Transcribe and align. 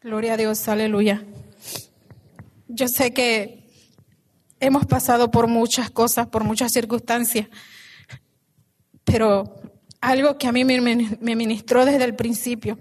Gloria 0.00 0.34
a 0.34 0.36
Dios, 0.36 0.68
aleluya. 0.68 1.24
Yo 2.68 2.86
sé 2.86 3.12
que 3.12 3.68
hemos 4.60 4.86
pasado 4.86 5.32
por 5.32 5.48
muchas 5.48 5.90
cosas, 5.90 6.28
por 6.28 6.44
muchas 6.44 6.70
circunstancias, 6.70 7.48
pero 9.02 9.60
algo 10.00 10.38
que 10.38 10.46
a 10.46 10.52
mí 10.52 10.64
me, 10.64 10.80
ministró 11.34 11.84
desde 11.84 12.04
el 12.04 12.14
principio 12.14 12.78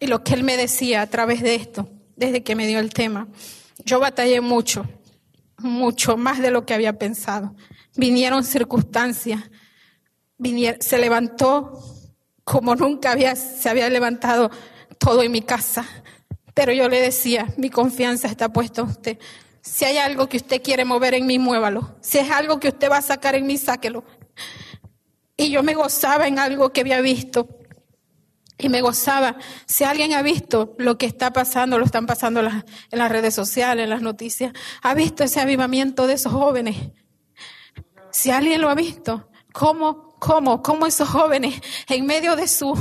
y 0.00 0.06
lo 0.06 0.24
que 0.24 0.32
él 0.32 0.44
me 0.44 0.56
decía 0.56 1.02
a 1.02 1.06
través 1.08 1.42
de 1.42 1.56
esto, 1.56 1.90
desde 2.16 2.42
que 2.42 2.56
me 2.56 2.66
dio 2.66 2.78
el 2.78 2.94
tema, 2.94 3.28
yo 3.84 4.00
batallé 4.00 4.40
mucho, 4.40 4.88
mucho 5.58 6.16
más 6.16 6.38
de 6.38 6.50
lo 6.50 6.64
que 6.64 6.72
había 6.72 6.98
pensado. 6.98 7.54
Vinieron 7.96 8.44
circunstancias, 8.44 9.42
se 10.80 10.98
levantó 10.98 11.82
como 12.44 12.76
nunca 12.76 13.12
había, 13.12 13.36
se 13.36 13.68
había 13.68 13.90
levantado 13.90 14.50
todo 14.98 15.22
en 15.22 15.30
mi 15.30 15.42
casa. 15.42 15.86
Pero 16.54 16.72
yo 16.72 16.88
le 16.88 17.00
decía, 17.00 17.52
mi 17.56 17.68
confianza 17.68 18.28
está 18.28 18.48
puesta 18.48 18.80
en 18.80 18.86
usted. 18.88 19.18
Si 19.60 19.84
hay 19.84 19.98
algo 19.98 20.28
que 20.28 20.36
usted 20.36 20.62
quiere 20.62 20.84
mover 20.84 21.14
en 21.14 21.26
mí, 21.26 21.38
muévalo. 21.38 21.96
Si 22.00 22.18
es 22.18 22.30
algo 22.30 22.60
que 22.60 22.68
usted 22.68 22.90
va 22.90 22.98
a 22.98 23.02
sacar 23.02 23.34
en 23.34 23.46
mí, 23.46 23.58
sáquelo. 23.58 24.04
Y 25.36 25.50
yo 25.50 25.62
me 25.62 25.74
gozaba 25.74 26.28
en 26.28 26.38
algo 26.38 26.72
que 26.72 26.82
había 26.82 27.00
visto. 27.00 27.48
Y 28.56 28.68
me 28.68 28.82
gozaba. 28.82 29.36
Si 29.66 29.82
alguien 29.82 30.12
ha 30.12 30.22
visto 30.22 30.76
lo 30.78 30.96
que 30.96 31.06
está 31.06 31.32
pasando, 31.32 31.78
lo 31.78 31.84
están 31.84 32.06
pasando 32.06 32.40
las, 32.40 32.64
en 32.90 32.98
las 32.98 33.10
redes 33.10 33.34
sociales, 33.34 33.84
en 33.84 33.90
las 33.90 34.02
noticias, 34.02 34.52
ha 34.82 34.94
visto 34.94 35.24
ese 35.24 35.40
avivamiento 35.40 36.06
de 36.06 36.14
esos 36.14 36.32
jóvenes. 36.32 36.76
Si 38.12 38.30
alguien 38.30 38.60
lo 38.60 38.70
ha 38.70 38.76
visto, 38.76 39.28
¿cómo, 39.52 40.14
cómo, 40.20 40.62
cómo 40.62 40.86
esos 40.86 41.08
jóvenes 41.08 41.60
en 41.88 42.06
medio 42.06 42.36
de 42.36 42.46
su 42.46 42.74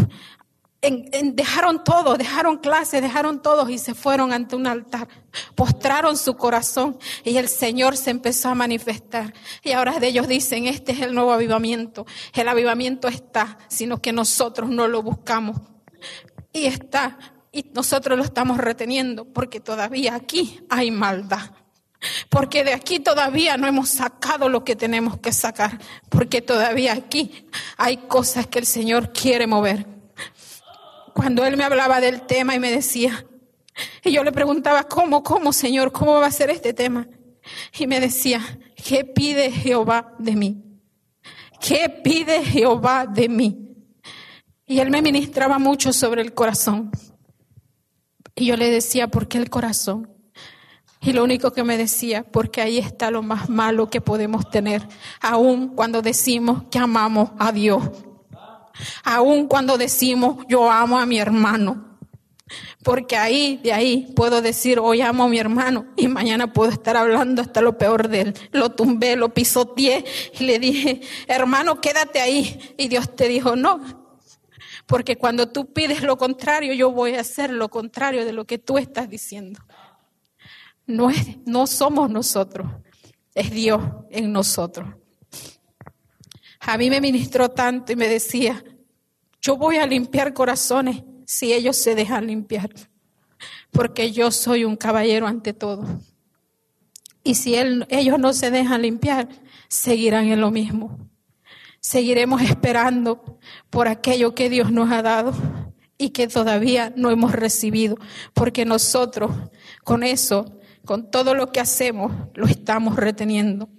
dejaron 0.92 1.84
todo, 1.84 2.18
dejaron 2.18 2.58
clases, 2.58 3.02
dejaron 3.02 3.42
todo 3.42 3.70
y 3.70 3.78
se 3.78 3.94
fueron 3.94 4.34
ante 4.34 4.56
un 4.56 4.68
altar, 4.68 5.08
postraron 5.56 6.18
su 6.18 6.36
corazón 6.36 6.98
y 7.24 7.38
el 7.38 7.48
Señor 7.48 7.96
se 7.96 8.12
empezó 8.12 8.50
a 8.50 8.56
manifestar. 8.56 9.34
Y 9.64 9.72
ahora 9.72 10.00
de 10.00 10.08
ellos 10.08 10.28
dicen, 10.28 10.68
este 10.68 10.92
es 10.92 11.00
el 11.00 11.14
nuevo 11.14 11.32
avivamiento. 11.32 12.06
El 12.34 12.50
avivamiento 12.50 13.08
está, 13.08 13.58
sino 13.70 14.02
que 14.02 14.12
nosotros 14.12 14.70
no 14.70 14.88
lo 14.88 15.02
buscamos. 15.02 15.58
Y 16.52 16.66
está, 16.66 17.18
y 17.52 17.66
nosotros 17.74 18.18
lo 18.18 18.24
estamos 18.24 18.58
reteniendo 18.58 19.26
porque 19.26 19.60
todavía 19.60 20.16
aquí 20.16 20.60
hay 20.70 20.92
maldad. 20.92 21.52
Porque 22.28 22.66
de 22.66 22.74
aquí 22.74 23.00
todavía 23.00 23.56
no 23.56 23.66
hemos 23.66 23.88
sacado 23.88 24.50
lo 24.50 24.66
que 24.66 24.76
tenemos 24.76 25.18
que 25.20 25.32
sacar. 25.32 25.80
Porque 26.10 26.42
todavía 26.42 26.92
aquí 26.92 27.48
hay 27.78 27.96
cosas 27.96 28.48
que 28.48 28.60
el 28.60 28.66
Señor 28.66 29.14
quiere 29.14 29.48
mover 29.48 29.93
cuando 31.14 31.46
él 31.46 31.58
me 31.58 31.64
hablaba 31.64 32.02
del 32.02 32.22
tema 32.22 32.56
y 32.56 32.60
me 32.60 32.72
decía, 32.72 33.26
y 34.04 34.12
yo 34.12 34.24
le 34.24 34.32
preguntaba, 34.32 34.84
¿cómo, 34.84 35.24
cómo, 35.24 35.54
Señor? 35.54 35.92
¿Cómo 35.92 36.14
va 36.14 36.28
a 36.28 36.32
ser 36.32 36.50
este 36.50 36.74
tema? 36.74 37.08
Y 37.78 37.88
me 37.88 38.00
decía, 38.00 38.42
¿qué 38.76 39.06
pide 39.06 39.52
Jehová 39.52 40.14
de 40.20 40.36
mí? 40.36 40.64
¿Qué 41.60 41.90
pide 42.04 42.44
Jehová 42.44 43.06
de 43.06 43.30
mí? 43.30 43.76
Y 44.66 44.80
él 44.80 44.92
me 44.92 45.02
ministraba 45.02 45.60
mucho 45.60 45.94
sobre 45.94 46.22
el 46.22 46.34
corazón. 46.34 46.92
Y 48.36 48.48
yo 48.48 48.58
le 48.58 48.72
decía, 48.72 49.08
¿por 49.08 49.28
qué 49.28 49.38
el 49.38 49.50
corazón? 49.50 50.10
Y 51.02 51.12
lo 51.12 51.24
único 51.24 51.52
que 51.52 51.64
me 51.64 51.78
decía, 51.78 52.24
porque 52.24 52.62
ahí 52.62 52.78
está 52.78 53.12
lo 53.12 53.22
más 53.22 53.50
malo 53.50 53.90
que 53.90 54.02
podemos 54.02 54.50
tener, 54.50 54.88
aun 55.20 55.76
cuando 55.76 56.02
decimos 56.02 56.64
que 56.72 56.80
amamos 56.80 57.32
a 57.40 57.52
Dios 57.52 57.84
aun 59.04 59.48
cuando 59.48 59.78
decimos 59.78 60.46
yo 60.48 60.70
amo 60.72 61.00
a 61.00 61.06
mi 61.06 61.20
hermano. 61.20 61.94
Porque 62.84 63.16
ahí, 63.16 63.60
de 63.64 63.74
ahí, 63.74 64.12
puedo 64.16 64.42
decir, 64.42 64.78
hoy 64.80 65.02
amo 65.02 65.24
a 65.24 65.28
mi 65.28 65.40
hermano 65.40 65.88
y 65.96 66.08
mañana 66.08 66.52
puedo 66.52 66.72
estar 66.72 66.98
hablando 66.98 67.42
hasta 67.42 67.62
lo 67.62 67.78
peor 67.78 68.10
de 68.10 68.22
él. 68.22 68.34
Lo 68.52 68.72
tumbé, 68.72 69.16
lo 69.16 69.34
pisoteé 69.34 70.04
y 70.38 70.44
le 70.44 70.60
dije, 70.60 71.02
hermano, 71.28 71.80
quédate 71.80 72.20
ahí. 72.20 72.76
Y 72.78 72.90
Dios 72.90 73.16
te 73.16 73.28
dijo, 73.28 73.56
no. 73.56 74.04
Porque 74.86 75.18
cuando 75.18 75.50
tú 75.50 75.72
pides 75.72 76.04
lo 76.04 76.18
contrario, 76.18 76.74
yo 76.74 76.92
voy 76.92 77.16
a 77.16 77.22
hacer 77.22 77.52
lo 77.52 77.70
contrario 77.70 78.26
de 78.26 78.34
lo 78.34 78.46
que 78.46 78.58
tú 78.58 78.78
estás 78.78 79.10
diciendo. 79.10 79.62
No, 80.86 81.10
es, 81.10 81.38
no 81.46 81.66
somos 81.68 82.10
nosotros, 82.10 82.68
es 83.34 83.52
Dios 83.52 83.82
en 84.12 84.34
nosotros. 84.34 84.90
A 86.66 86.78
mí 86.78 86.90
me 86.90 87.02
ministró 87.02 87.50
tanto 87.50 87.92
y 87.92 87.96
me 87.96 88.08
decía, 88.08 88.64
yo 89.42 89.58
voy 89.58 89.78
a 89.78 89.86
limpiar 89.86 90.34
corazones 90.34 91.04
si 91.26 91.52
ellos 91.52 91.76
se 91.76 91.94
dejan 91.94 92.28
limpiar, 92.28 92.70
porque 93.72 94.14
yo 94.14 94.32
soy 94.32 94.64
un 94.64 94.78
caballero 94.78 95.28
ante 95.28 95.54
todo. 95.54 95.84
Y 97.22 97.36
si 97.36 97.56
ellos 97.56 98.18
no 98.18 98.32
se 98.32 98.50
dejan 98.50 98.82
limpiar, 98.82 99.28
seguirán 99.68 100.28
en 100.28 100.40
lo 100.40 100.52
mismo. 100.52 100.98
Seguiremos 101.82 102.42
esperando 102.42 103.40
por 103.70 103.90
aquello 103.90 104.34
que 104.34 104.50
Dios 104.50 104.72
nos 104.72 104.90
ha 104.90 105.02
dado 105.02 105.34
y 105.98 106.12
que 106.12 106.28
todavía 106.28 106.94
no 106.96 107.12
hemos 107.12 107.34
recibido, 107.34 107.98
porque 108.34 108.64
nosotros 108.64 109.32
con 109.84 110.04
eso, 110.04 110.60
con 110.86 111.12
todo 111.12 111.36
lo 111.36 111.52
que 111.52 111.60
hacemos, 111.60 112.14
lo 112.36 112.46
estamos 112.46 112.96
reteniendo 112.96 113.70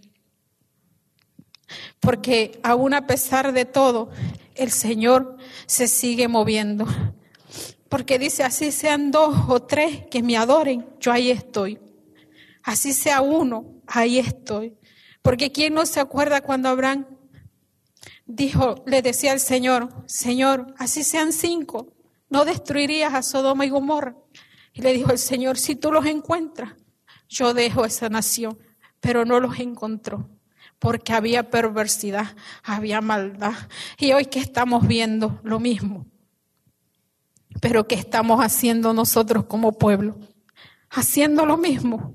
porque 2.00 2.58
aún 2.62 2.94
a 2.94 3.06
pesar 3.06 3.52
de 3.52 3.64
todo, 3.64 4.10
el 4.54 4.70
Señor 4.70 5.36
se 5.66 5.88
sigue 5.88 6.28
moviendo. 6.28 6.86
Porque 7.88 8.18
dice, 8.18 8.42
así 8.42 8.72
sean 8.72 9.10
dos 9.10 9.36
o 9.48 9.62
tres 9.62 10.04
que 10.10 10.22
me 10.22 10.36
adoren, 10.36 10.86
yo 11.00 11.12
ahí 11.12 11.30
estoy. 11.30 11.78
Así 12.62 12.92
sea 12.92 13.20
uno, 13.20 13.82
ahí 13.86 14.18
estoy. 14.18 14.76
Porque 15.22 15.52
¿quién 15.52 15.74
no 15.74 15.86
se 15.86 16.00
acuerda 16.00 16.40
cuando 16.40 16.68
Abraham 16.68 17.06
dijo, 18.26 18.82
le 18.86 19.00
decía 19.00 19.32
al 19.32 19.40
Señor, 19.40 19.90
Señor, 20.06 20.74
así 20.78 21.04
sean 21.04 21.32
cinco, 21.32 21.92
no 22.28 22.44
destruirías 22.44 23.14
a 23.14 23.22
Sodoma 23.22 23.64
y 23.64 23.70
Gomorra? 23.70 24.16
Y 24.72 24.82
le 24.82 24.92
dijo 24.92 25.12
el 25.12 25.18
Señor, 25.18 25.56
si 25.56 25.76
tú 25.76 25.92
los 25.92 26.04
encuentras, 26.04 26.72
yo 27.28 27.54
dejo 27.54 27.84
esa 27.84 28.08
nación, 28.08 28.58
pero 29.00 29.24
no 29.24 29.40
los 29.40 29.58
encontró 29.60 30.33
porque 30.78 31.12
había 31.12 31.50
perversidad, 31.50 32.36
había 32.62 33.00
maldad. 33.00 33.54
Y 33.98 34.12
hoy 34.12 34.26
que 34.26 34.38
estamos 34.38 34.86
viendo 34.86 35.40
lo 35.42 35.58
mismo. 35.60 36.06
Pero 37.60 37.86
¿qué 37.86 37.94
estamos 37.94 38.40
haciendo 38.40 38.92
nosotros 38.92 39.44
como 39.46 39.72
pueblo? 39.72 40.18
Haciendo 40.90 41.46
lo 41.46 41.56
mismo. 41.56 42.14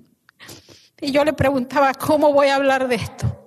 Y 1.02 1.12
yo 1.12 1.24
le 1.24 1.34
preguntaba, 1.34 1.94
¿cómo 1.94 2.34
voy 2.34 2.48
a 2.48 2.56
hablar 2.56 2.88
de 2.88 2.96
esto? 2.96 3.40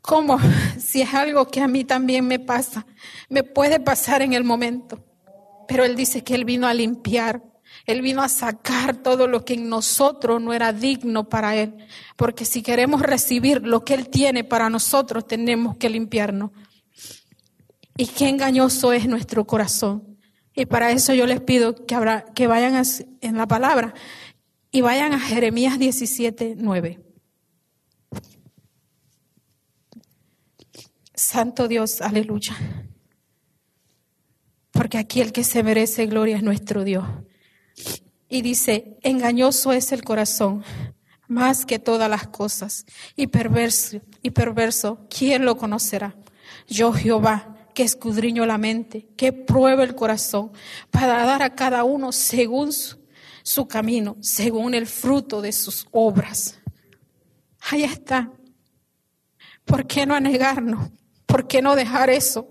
¿Cómo? 0.00 0.38
Si 0.78 1.02
es 1.02 1.14
algo 1.14 1.46
que 1.46 1.60
a 1.60 1.68
mí 1.68 1.84
también 1.84 2.26
me 2.26 2.40
pasa, 2.40 2.84
me 3.28 3.44
puede 3.44 3.78
pasar 3.78 4.22
en 4.22 4.32
el 4.32 4.42
momento. 4.42 5.04
Pero 5.68 5.84
él 5.84 5.94
dice 5.94 6.24
que 6.24 6.34
él 6.34 6.44
vino 6.44 6.66
a 6.66 6.74
limpiar, 6.74 7.44
él 7.92 8.02
vino 8.02 8.22
a 8.22 8.28
sacar 8.28 8.96
todo 8.96 9.26
lo 9.26 9.44
que 9.44 9.54
en 9.54 9.68
nosotros 9.68 10.40
no 10.40 10.52
era 10.52 10.72
digno 10.72 11.28
para 11.28 11.56
Él. 11.56 11.74
Porque 12.16 12.44
si 12.44 12.62
queremos 12.62 13.02
recibir 13.02 13.62
lo 13.62 13.84
que 13.84 13.94
Él 13.94 14.08
tiene 14.08 14.44
para 14.44 14.70
nosotros, 14.70 15.26
tenemos 15.26 15.76
que 15.76 15.90
limpiarnos. 15.90 16.50
Y 17.96 18.06
qué 18.06 18.28
engañoso 18.28 18.92
es 18.92 19.06
nuestro 19.06 19.46
corazón. 19.46 20.18
Y 20.54 20.66
para 20.66 20.90
eso 20.90 21.14
yo 21.14 21.26
les 21.26 21.40
pido 21.40 21.74
que, 21.86 21.94
habrá, 21.94 22.24
que 22.34 22.46
vayan 22.46 22.82
en 23.20 23.36
la 23.36 23.46
palabra 23.46 23.94
y 24.70 24.80
vayan 24.80 25.12
a 25.12 25.20
Jeremías 25.20 25.78
17, 25.78 26.54
9. 26.58 27.00
Santo 31.14 31.68
Dios, 31.68 32.00
aleluya. 32.00 32.56
Porque 34.70 34.98
aquí 34.98 35.20
el 35.20 35.32
que 35.32 35.44
se 35.44 35.62
merece 35.62 36.06
gloria 36.06 36.36
es 36.36 36.42
nuestro 36.42 36.84
Dios. 36.84 37.04
Y 38.30 38.40
dice, 38.40 38.96
engañoso 39.02 39.72
es 39.72 39.92
el 39.92 40.02
corazón 40.02 40.64
más 41.30 41.64
que 41.64 41.78
todas 41.78 42.10
las 42.10 42.26
cosas 42.26 42.86
y 43.14 43.28
perverso, 43.28 44.00
y 44.22 44.30
perverso, 44.30 45.06
¿quién 45.08 45.44
lo 45.44 45.56
conocerá? 45.56 46.16
Yo 46.66 46.92
Jehová, 46.92 47.56
que 47.72 47.84
escudriño 47.84 48.46
la 48.46 48.58
mente, 48.58 49.08
que 49.16 49.32
prueba 49.32 49.84
el 49.84 49.94
corazón, 49.94 50.50
para 50.90 51.24
dar 51.24 51.42
a 51.42 51.54
cada 51.54 51.84
uno 51.84 52.10
según 52.10 52.72
su, 52.72 52.98
su 53.42 53.68
camino, 53.68 54.16
según 54.20 54.74
el 54.74 54.86
fruto 54.86 55.40
de 55.40 55.52
sus 55.52 55.86
obras. 55.92 56.60
Ahí 57.70 57.84
está. 57.84 58.32
¿Por 59.64 59.86
qué 59.86 60.06
no 60.06 60.14
anegarnos? 60.14 60.90
¿Por 61.26 61.46
qué 61.46 61.62
no 61.62 61.76
dejar 61.76 62.10
eso? 62.10 62.48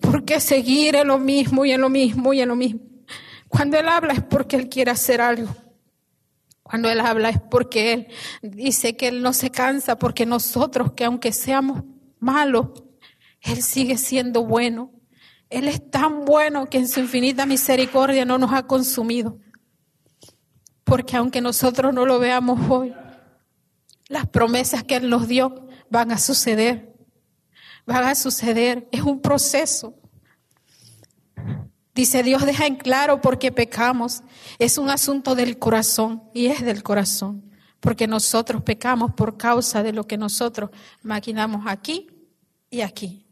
¿Por 0.00 0.24
qué 0.24 0.40
seguir 0.40 0.96
en 0.96 1.08
lo 1.08 1.18
mismo 1.18 1.64
y 1.64 1.70
en 1.70 1.80
lo 1.80 1.88
mismo 1.88 2.32
y 2.32 2.40
en 2.40 2.48
lo 2.48 2.56
mismo? 2.56 2.80
Cuando 3.54 3.78
Él 3.78 3.88
habla 3.88 4.14
es 4.14 4.22
porque 4.24 4.56
Él 4.56 4.68
quiere 4.68 4.90
hacer 4.90 5.20
algo. 5.20 5.54
Cuando 6.64 6.90
Él 6.90 6.98
habla 6.98 7.28
es 7.28 7.40
porque 7.40 7.92
Él 7.92 8.08
dice 8.42 8.96
que 8.96 9.06
Él 9.06 9.22
no 9.22 9.32
se 9.32 9.50
cansa, 9.50 9.96
porque 9.96 10.26
nosotros, 10.26 10.94
que 10.96 11.04
aunque 11.04 11.30
seamos 11.30 11.84
malos, 12.18 12.70
Él 13.40 13.62
sigue 13.62 13.96
siendo 13.96 14.44
bueno. 14.44 14.90
Él 15.50 15.68
es 15.68 15.88
tan 15.88 16.24
bueno 16.24 16.66
que 16.66 16.78
en 16.78 16.88
su 16.88 16.98
infinita 16.98 17.46
misericordia 17.46 18.24
no 18.24 18.38
nos 18.38 18.52
ha 18.52 18.66
consumido. 18.66 19.38
Porque 20.82 21.16
aunque 21.16 21.40
nosotros 21.40 21.94
no 21.94 22.06
lo 22.06 22.18
veamos 22.18 22.58
hoy, 22.68 22.92
las 24.08 24.26
promesas 24.26 24.82
que 24.82 24.96
Él 24.96 25.08
nos 25.08 25.28
dio 25.28 25.68
van 25.90 26.10
a 26.10 26.18
suceder. 26.18 26.92
Van 27.86 28.02
a 28.02 28.16
suceder. 28.16 28.88
Es 28.90 29.02
un 29.02 29.20
proceso. 29.20 29.94
Dice 31.94 32.22
Dios 32.24 32.44
deja 32.44 32.66
en 32.66 32.76
claro 32.76 33.20
por 33.20 33.38
qué 33.38 33.52
pecamos. 33.52 34.22
Es 34.58 34.78
un 34.78 34.90
asunto 34.90 35.34
del 35.34 35.58
corazón 35.58 36.24
y 36.34 36.46
es 36.46 36.64
del 36.64 36.82
corazón. 36.82 37.50
Porque 37.78 38.06
nosotros 38.06 38.62
pecamos 38.62 39.12
por 39.14 39.36
causa 39.36 39.82
de 39.82 39.92
lo 39.92 40.06
que 40.06 40.18
nosotros 40.18 40.70
maquinamos 41.02 41.66
aquí 41.66 42.08
y 42.70 42.80
aquí. 42.80 43.26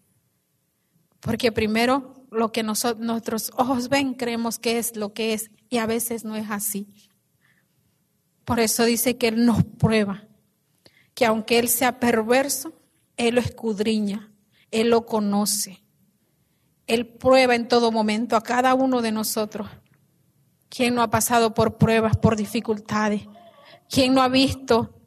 Porque 1.21 1.51
primero 1.51 2.27
lo 2.31 2.53
que 2.53 2.63
nuestros 2.63 3.51
ojos 3.57 3.89
ven 3.89 4.15
creemos 4.15 4.59
que 4.59 4.79
es 4.79 4.97
lo 4.97 5.13
que 5.13 5.35
es 5.35 5.51
y 5.69 5.79
a 5.79 5.87
veces 5.87 6.25
no 6.25 6.37
es 6.37 6.51
así. 6.51 6.87
Por 8.45 8.61
eso 8.61 8.85
dice 8.85 9.17
que 9.17 9.29
Él 9.29 9.45
nos 9.45 9.65
prueba, 9.65 10.25
que 11.15 11.27
aunque 11.27 11.59
Él 11.59 11.69
sea 11.69 12.01
perverso, 12.01 12.73
Él 13.17 13.37
lo 13.37 13.41
escudriña, 13.41 14.33
Él 14.71 14.91
lo 14.91 15.07
conoce. 15.07 15.82
Él 16.87 17.07
prueba 17.07 17.55
en 17.55 17.69
todo 17.69 17.93
momento 17.93 18.37
a 18.37 18.43
cada 18.43 18.75
uno 18.75 19.03
de 19.03 19.13
nosotros. 19.13 19.69
¿Quién 20.69 20.95
no 20.95 21.03
ha 21.03 21.11
pasado 21.11 21.55
por 21.55 21.77
pruebas, 21.77 22.17
por 22.17 22.37
dificultades? 22.37 23.23
¿Quién 23.89 24.15
no 24.15 24.23
ha 24.23 24.29
visto 24.29 25.03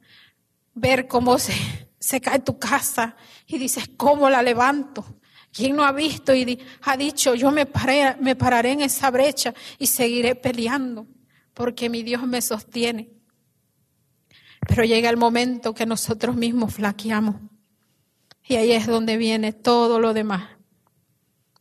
ver 0.73 1.07
cómo 1.07 1.39
se, 1.39 1.53
se 1.99 2.21
cae 2.21 2.39
tu 2.39 2.59
casa 2.59 3.15
y 3.47 3.57
dices, 3.57 3.89
¿cómo 3.97 4.29
la 4.29 4.43
levanto? 4.43 5.03
¿Quién 5.51 5.75
no 5.75 5.83
ha 5.85 5.91
visto 5.91 6.35
y 6.35 6.59
ha 6.81 6.97
dicho, 6.97 7.33
yo 7.33 7.49
me, 7.49 7.67
me 8.19 8.35
pararé 8.35 8.73
en 8.73 8.81
esa 8.81 9.09
brecha 9.09 9.53
y 9.79 9.87
seguiré 9.87 10.35
peleando 10.35 11.07
porque 11.53 11.89
mi 11.89 12.03
Dios 12.03 12.27
me 12.27 12.41
sostiene? 12.41 13.09
Pero 14.67 14.83
llega 14.83 15.09
el 15.09 15.17
momento 15.17 15.73
que 15.73 15.85
nosotros 15.85 16.35
mismos 16.35 16.73
flaqueamos 16.73 17.37
y 18.43 18.55
ahí 18.57 18.71
es 18.73 18.85
donde 18.85 19.17
viene 19.17 19.53
todo 19.53 19.99
lo 19.99 20.13
demás. 20.13 20.54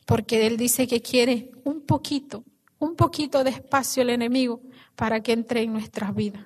Porque 0.05 0.47
Él 0.47 0.57
dice 0.57 0.87
que 0.87 1.01
quiere 1.01 1.51
un 1.65 1.83
poquito, 1.83 2.45
un 2.79 2.97
poquito 2.97 3.45
de 3.45 3.51
espacio 3.51 4.03
el 4.03 4.11
enemigo 4.11 4.61
para 4.97 5.23
que 5.23 5.33
entre 5.33 5.63
en 5.63 5.73
nuestras 5.73 6.15
vidas. 6.15 6.45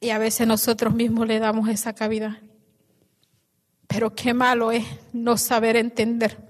Y 0.00 0.10
a 0.10 0.18
veces 0.18 0.46
nosotros 0.46 0.94
mismos 0.94 1.26
le 1.26 1.38
damos 1.38 1.68
esa 1.68 1.94
cavidad. 1.94 2.38
Pero 3.86 4.14
qué 4.14 4.34
malo 4.34 4.72
es 4.72 4.84
no 5.12 5.36
saber 5.36 5.76
entender. 5.76 6.48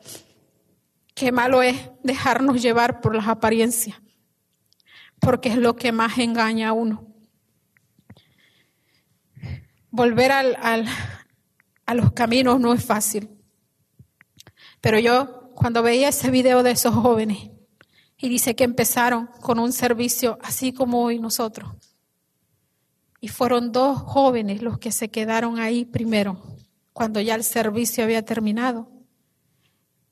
Qué 1.14 1.32
malo 1.32 1.62
es 1.62 1.76
dejarnos 2.02 2.62
llevar 2.62 3.00
por 3.00 3.14
las 3.14 3.28
apariencias, 3.28 4.00
porque 5.20 5.50
es 5.50 5.56
lo 5.56 5.76
que 5.76 5.92
más 5.92 6.18
engaña 6.18 6.70
a 6.70 6.72
uno. 6.72 7.06
Volver 9.90 10.32
al, 10.32 10.56
a 11.84 11.94
los 11.94 12.12
caminos 12.12 12.58
no 12.58 12.72
es 12.72 12.84
fácil. 12.84 13.28
Pero 14.80 14.98
yo 14.98 15.41
cuando 15.54 15.82
veía 15.82 16.08
ese 16.08 16.30
video 16.30 16.62
de 16.62 16.72
esos 16.72 16.94
jóvenes 16.94 17.50
y 18.16 18.28
dice 18.28 18.54
que 18.54 18.64
empezaron 18.64 19.28
con 19.40 19.58
un 19.58 19.72
servicio 19.72 20.38
así 20.42 20.72
como 20.72 21.02
hoy 21.02 21.18
nosotros. 21.18 21.72
Y 23.20 23.28
fueron 23.28 23.72
dos 23.72 23.98
jóvenes 23.98 24.62
los 24.62 24.78
que 24.78 24.92
se 24.92 25.08
quedaron 25.08 25.58
ahí 25.58 25.84
primero 25.84 26.40
cuando 26.92 27.20
ya 27.20 27.34
el 27.34 27.44
servicio 27.44 28.04
había 28.04 28.24
terminado. 28.24 28.88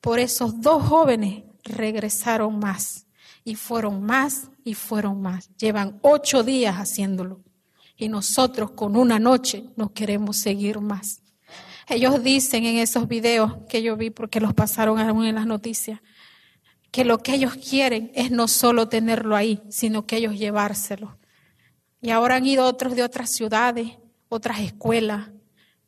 Por 0.01 0.19
esos 0.19 0.61
dos 0.61 0.83
jóvenes 0.85 1.45
regresaron 1.65 2.59
más 2.59 3.07
y 3.45 3.55
fueron 3.55 4.03
más 4.03 4.51
y 4.65 4.75
fueron 4.75 5.21
más. 5.21 5.51
Llevan 5.57 5.99
ocho 6.03 6.43
días 6.43 6.77
haciéndolo 6.77 7.43
y 7.97 8.09
nosotros 8.09 8.73
con 8.73 8.97
una 8.97 9.19
noche 9.19 9.71
nos 9.77 9.91
queremos 9.91 10.39
seguir 10.39 10.81
más. 10.81 11.21
Ellos 11.91 12.23
dicen 12.23 12.65
en 12.65 12.79
esos 12.79 13.09
videos 13.09 13.53
que 13.69 13.83
yo 13.83 13.97
vi 13.97 14.11
porque 14.11 14.41
los 14.41 14.55
pasaron 14.55 14.99
aún 14.99 15.27
en 15.27 15.35
las 15.35 15.47
noticias 15.47 16.01
que 16.91 17.05
lo 17.05 17.19
que 17.19 17.35
ellos 17.35 17.55
quieren 17.57 18.11
es 18.15 18.31
no 18.31 18.49
solo 18.49 18.89
tenerlo 18.89 19.37
ahí, 19.37 19.63
sino 19.69 20.07
que 20.07 20.17
ellos 20.17 20.39
llevárselo. 20.39 21.19
Y 22.03 22.11
ahora 22.11 22.37
han 22.37 22.47
ido 22.47 22.65
otros 22.65 22.97
de 22.97 23.03
otras 23.03 23.31
ciudades, 23.31 23.99
otras 24.29 24.61
escuelas, 24.61 25.31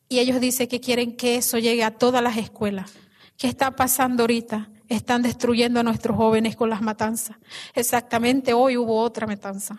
y 0.09 0.19
ellos 0.19 0.41
dicen 0.41 0.69
que 0.69 0.81
quieren 0.81 1.17
que 1.17 1.37
eso 1.37 1.59
llegue 1.59 1.83
a 1.83 1.93
todas 1.93 2.23
las 2.23 2.37
escuelas. 2.37 2.93
¿Qué 3.37 3.49
está 3.49 3.75
pasando 3.75 4.25
ahorita? 4.25 4.71
Están 4.89 5.23
destruyendo 5.23 5.81
a 5.81 5.83
nuestros 5.83 6.17
jóvenes 6.17 6.55
con 6.55 6.69
las 6.69 6.83
matanzas. 6.83 7.37
Exactamente 7.75 8.53
hoy 8.53 8.77
hubo 8.77 9.01
otra 9.01 9.27
matanza. 9.27 9.79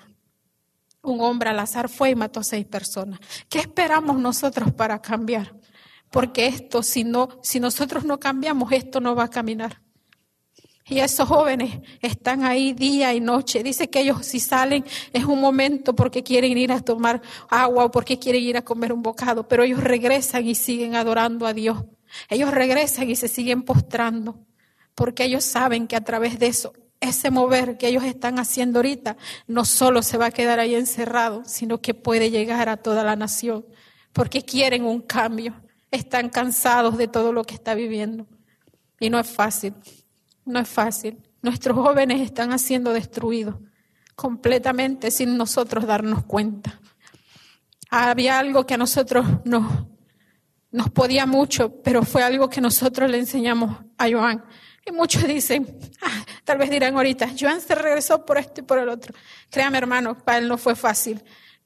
Un 1.03 1.21
hombre 1.21 1.51
al 1.51 1.59
azar 1.59 1.87
fue 1.87 2.11
y 2.11 2.15
mató 2.15 2.39
a 2.39 2.43
seis 2.43 2.65
personas. 2.65 3.19
¿Qué 3.47 3.59
esperamos 3.59 4.17
nosotros 4.17 4.71
para 4.73 4.99
cambiar? 5.01 5.53
Porque 6.13 6.45
esto, 6.45 6.83
si, 6.83 7.03
no, 7.03 7.27
si 7.41 7.59
nosotros 7.59 8.05
no 8.05 8.19
cambiamos, 8.19 8.71
esto 8.71 8.99
no 8.99 9.15
va 9.15 9.23
a 9.23 9.29
caminar. 9.31 9.81
Y 10.85 10.99
esos 10.99 11.27
jóvenes 11.27 11.79
están 12.03 12.43
ahí 12.43 12.73
día 12.73 13.15
y 13.15 13.19
noche. 13.19 13.63
Dice 13.63 13.89
que 13.89 14.01
ellos 14.01 14.23
si 14.23 14.39
salen 14.39 14.85
es 15.11 15.25
un 15.25 15.41
momento 15.41 15.95
porque 15.95 16.21
quieren 16.21 16.55
ir 16.55 16.71
a 16.71 16.81
tomar 16.81 17.19
agua 17.49 17.85
o 17.85 17.91
porque 17.91 18.19
quieren 18.19 18.43
ir 18.43 18.57
a 18.57 18.61
comer 18.61 18.93
un 18.93 19.01
bocado, 19.01 19.47
pero 19.47 19.63
ellos 19.63 19.83
regresan 19.83 20.45
y 20.45 20.53
siguen 20.53 20.93
adorando 20.93 21.47
a 21.47 21.53
Dios. 21.53 21.83
Ellos 22.29 22.51
regresan 22.51 23.09
y 23.09 23.15
se 23.15 23.27
siguen 23.27 23.63
postrando 23.63 24.37
porque 24.93 25.23
ellos 25.23 25.43
saben 25.43 25.87
que 25.87 25.95
a 25.95 26.03
través 26.03 26.37
de 26.37 26.45
eso, 26.45 26.73
ese 26.99 27.31
mover 27.31 27.79
que 27.79 27.87
ellos 27.87 28.03
están 28.03 28.37
haciendo 28.37 28.77
ahorita, 28.77 29.17
no 29.47 29.65
solo 29.65 30.03
se 30.03 30.19
va 30.19 30.27
a 30.27 30.31
quedar 30.31 30.59
ahí 30.59 30.75
encerrado, 30.75 31.41
sino 31.43 31.81
que 31.81 31.95
puede 31.95 32.29
llegar 32.29 32.69
a 32.69 32.77
toda 32.77 33.03
la 33.03 33.15
nación 33.15 33.65
porque 34.11 34.43
quieren 34.43 34.85
un 34.85 35.01
cambio. 35.01 35.62
Están 35.93 36.29
cansados 36.29 36.97
de 36.97 37.07
todo 37.07 37.31
lo 37.31 37.43
que 37.43 37.53
está 37.53 37.75
viviendo 37.75 38.25
y 38.99 39.11
no 39.11 39.19
es 39.19 39.29
fácil. 39.29 39.75
No 40.43 40.59
es 40.59 40.67
fácil. 40.67 41.21
Nuestros 41.43 41.77
jóvenes 41.77 42.19
están 42.19 42.57
siendo 42.57 42.93
destruidos 42.93 43.55
completamente 44.15 45.11
sin 45.11 45.37
nosotros 45.37 45.85
darnos 45.85 46.25
cuenta. 46.25 46.79
Había 47.91 48.39
algo 48.39 48.65
que 48.65 48.73
a 48.73 48.77
nosotros 48.77 49.23
nos, 49.45 49.85
nos 50.71 50.89
podía 50.89 51.27
mucho, 51.27 51.79
pero 51.83 52.01
fue 52.01 52.23
algo 52.23 52.49
que 52.49 52.59
nosotros 52.59 53.07
le 53.11 53.19
enseñamos 53.19 53.77
a 53.99 54.09
Joan. 54.09 54.43
Y 54.87 54.91
muchos 54.91 55.27
dicen, 55.27 55.77
ah, 56.01 56.25
tal 56.43 56.57
vez 56.57 56.71
dirán 56.71 56.95
ahorita, 56.95 57.29
Joan 57.39 57.61
se 57.61 57.75
regresó 57.75 58.25
por 58.25 58.39
esto 58.39 58.61
y 58.61 58.63
por 58.63 58.79
el 58.79 58.89
otro. 58.89 59.13
Créame 59.51 59.77
hermano, 59.77 60.17
para 60.17 60.39
él 60.39 60.47
no 60.47 60.57
fue 60.57 60.75
fácil. 60.75 61.23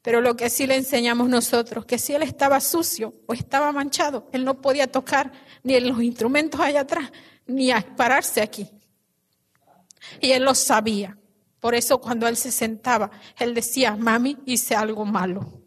Pero 0.07 0.21
lo 0.21 0.37
que 0.37 0.49
sí 0.49 0.65
le 0.65 0.77
enseñamos 0.77 1.27
nosotros, 1.27 1.85
que 1.85 1.99
si 1.99 2.13
él 2.13 2.23
estaba 2.23 2.61
sucio 2.61 3.13
o 3.25 3.33
estaba 3.33 3.73
manchado, 3.73 4.29
él 4.31 4.45
no 4.45 4.61
podía 4.61 4.89
tocar 4.89 5.33
ni 5.63 5.73
en 5.73 5.85
los 5.85 6.01
instrumentos 6.01 6.61
allá 6.61 6.79
atrás, 6.79 7.11
ni 7.45 7.71
pararse 7.97 8.41
aquí. 8.41 8.69
Y 10.21 10.31
él 10.31 10.45
lo 10.45 10.55
sabía. 10.55 11.17
Por 11.59 11.75
eso 11.75 11.99
cuando 11.99 12.25
él 12.25 12.37
se 12.37 12.53
sentaba, 12.53 13.11
él 13.37 13.53
decía, 13.53 13.97
mami, 13.97 14.37
hice 14.45 14.75
algo 14.75 15.03
malo. 15.03 15.61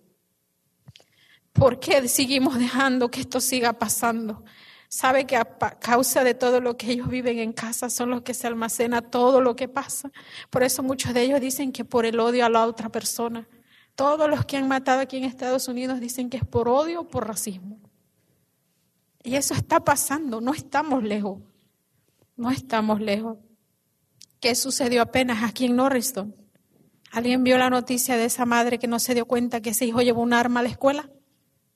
¿Por 1.52 1.78
qué 1.78 2.08
seguimos 2.08 2.58
dejando 2.58 3.10
que 3.10 3.20
esto 3.20 3.42
siga 3.42 3.74
pasando? 3.74 4.42
Sabe 4.88 5.26
que 5.26 5.36
a 5.36 5.44
causa 5.44 6.24
de 6.24 6.32
todo 6.32 6.62
lo 6.62 6.78
que 6.78 6.92
ellos 6.92 7.10
viven 7.10 7.40
en 7.40 7.52
casa 7.52 7.90
son 7.90 8.08
los 8.08 8.22
que 8.22 8.32
se 8.32 8.46
almacena 8.46 9.02
todo 9.02 9.42
lo 9.42 9.54
que 9.54 9.68
pasa. 9.68 10.10
Por 10.48 10.62
eso 10.62 10.82
muchos 10.82 11.12
de 11.12 11.24
ellos 11.24 11.42
dicen 11.42 11.72
que 11.72 11.84
por 11.84 12.06
el 12.06 12.18
odio 12.18 12.46
a 12.46 12.48
la 12.48 12.64
otra 12.64 12.88
persona. 12.88 13.46
Todos 14.00 14.30
los 14.30 14.46
que 14.46 14.56
han 14.56 14.66
matado 14.66 15.00
aquí 15.00 15.18
en 15.18 15.24
Estados 15.24 15.68
Unidos 15.68 16.00
dicen 16.00 16.30
que 16.30 16.38
es 16.38 16.44
por 16.46 16.70
odio 16.70 17.02
o 17.02 17.08
por 17.08 17.28
racismo. 17.28 17.78
Y 19.22 19.34
eso 19.34 19.52
está 19.52 19.84
pasando, 19.84 20.40
no 20.40 20.54
estamos 20.54 21.04
lejos. 21.04 21.42
No 22.34 22.50
estamos 22.50 23.02
lejos. 23.02 23.36
¿Qué 24.40 24.54
sucedió 24.54 25.02
apenas 25.02 25.44
aquí 25.44 25.66
en 25.66 25.76
Norriston? 25.76 26.34
¿Alguien 27.12 27.44
vio 27.44 27.58
la 27.58 27.68
noticia 27.68 28.16
de 28.16 28.24
esa 28.24 28.46
madre 28.46 28.78
que 28.78 28.86
no 28.86 28.98
se 28.98 29.12
dio 29.12 29.26
cuenta 29.26 29.60
que 29.60 29.68
ese 29.68 29.84
hijo 29.84 30.00
llevó 30.00 30.22
un 30.22 30.32
arma 30.32 30.60
a 30.60 30.62
la 30.62 30.70
escuela? 30.70 31.10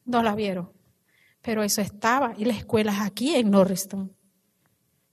No 0.07 0.23
la 0.23 0.35
vieron. 0.35 0.73
Pero 1.43 1.63
eso 1.63 1.83
estaba 1.83 2.33
y 2.39 2.47
la 2.47 2.55
escuela 2.55 2.95
es 2.95 3.01
aquí 3.03 3.35
en 3.35 3.51
Norriston. 3.51 4.17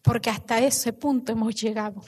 Porque 0.02 0.30
hasta 0.30 0.62
ese 0.62 0.94
punto 0.94 1.34
hemos 1.34 1.56
llegado. 1.56 2.06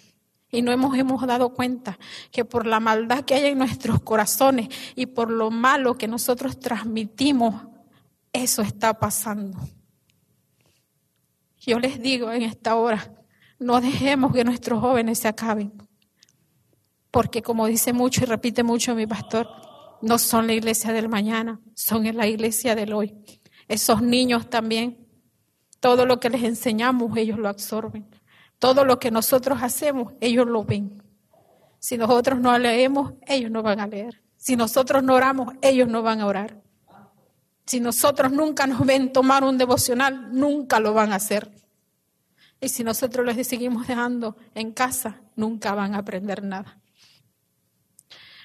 Y 0.53 0.61
no 0.61 0.71
hemos, 0.71 0.95
hemos 0.95 1.25
dado 1.25 1.49
cuenta 1.49 1.97
que 2.31 2.45
por 2.45 2.67
la 2.67 2.79
maldad 2.79 3.25
que 3.25 3.33
hay 3.33 3.47
en 3.47 3.57
nuestros 3.57 4.01
corazones 4.01 4.69
y 4.95 5.07
por 5.07 5.31
lo 5.31 5.49
malo 5.49 5.95
que 5.95 6.07
nosotros 6.07 6.59
transmitimos, 6.59 7.55
eso 8.31 8.61
está 8.61 8.99
pasando. 8.99 9.57
Yo 11.57 11.79
les 11.79 11.99
digo 11.99 12.31
en 12.31 12.43
esta 12.43 12.75
hora, 12.75 13.15
no 13.57 13.81
dejemos 13.81 14.31
que 14.31 14.43
nuestros 14.43 14.79
jóvenes 14.79 15.17
se 15.17 15.27
acaben. 15.27 15.73
Porque 17.09 17.41
como 17.41 17.65
dice 17.65 17.91
mucho 17.91 18.21
y 18.23 18.25
repite 18.27 18.61
mucho 18.61 18.93
mi 18.93 19.07
pastor, 19.07 19.49
no 20.03 20.19
son 20.19 20.45
la 20.45 20.53
iglesia 20.53 20.93
del 20.93 21.09
mañana, 21.09 21.61
son 21.73 22.03
la 22.15 22.27
iglesia 22.27 22.75
del 22.75 22.93
hoy. 22.93 23.15
Esos 23.67 24.03
niños 24.03 24.51
también, 24.51 25.07
todo 25.79 26.05
lo 26.05 26.19
que 26.19 26.29
les 26.29 26.43
enseñamos, 26.43 27.17
ellos 27.17 27.39
lo 27.39 27.49
absorben. 27.49 28.07
Todo 28.63 28.85
lo 28.85 28.97
que 28.97 29.11
nosotros 29.11 29.61
hacemos, 29.61 30.13
ellos 30.21 30.47
lo 30.47 30.63
ven. 30.63 31.03
Si 31.79 31.97
nosotros 31.97 32.39
no 32.39 32.57
leemos, 32.57 33.11
ellos 33.27 33.51
no 33.51 33.61
van 33.61 33.81
a 33.81 33.87
leer. 33.87 34.23
Si 34.37 34.55
nosotros 34.55 35.03
no 35.03 35.15
oramos, 35.15 35.53
ellos 35.61 35.89
no 35.89 36.01
van 36.01 36.21
a 36.21 36.27
orar. 36.27 36.61
Si 37.65 37.81
nosotros 37.81 38.31
nunca 38.31 38.65
nos 38.65 38.85
ven 38.85 39.11
tomar 39.11 39.43
un 39.43 39.57
devocional, 39.57 40.33
nunca 40.33 40.79
lo 40.79 40.93
van 40.93 41.11
a 41.11 41.17
hacer. 41.17 41.51
Y 42.61 42.69
si 42.69 42.85
nosotros 42.85 43.25
les 43.25 43.45
seguimos 43.45 43.85
dejando 43.85 44.37
en 44.55 44.71
casa, 44.71 45.19
nunca 45.35 45.75
van 45.75 45.93
a 45.93 45.97
aprender 45.97 46.41
nada. 46.41 46.79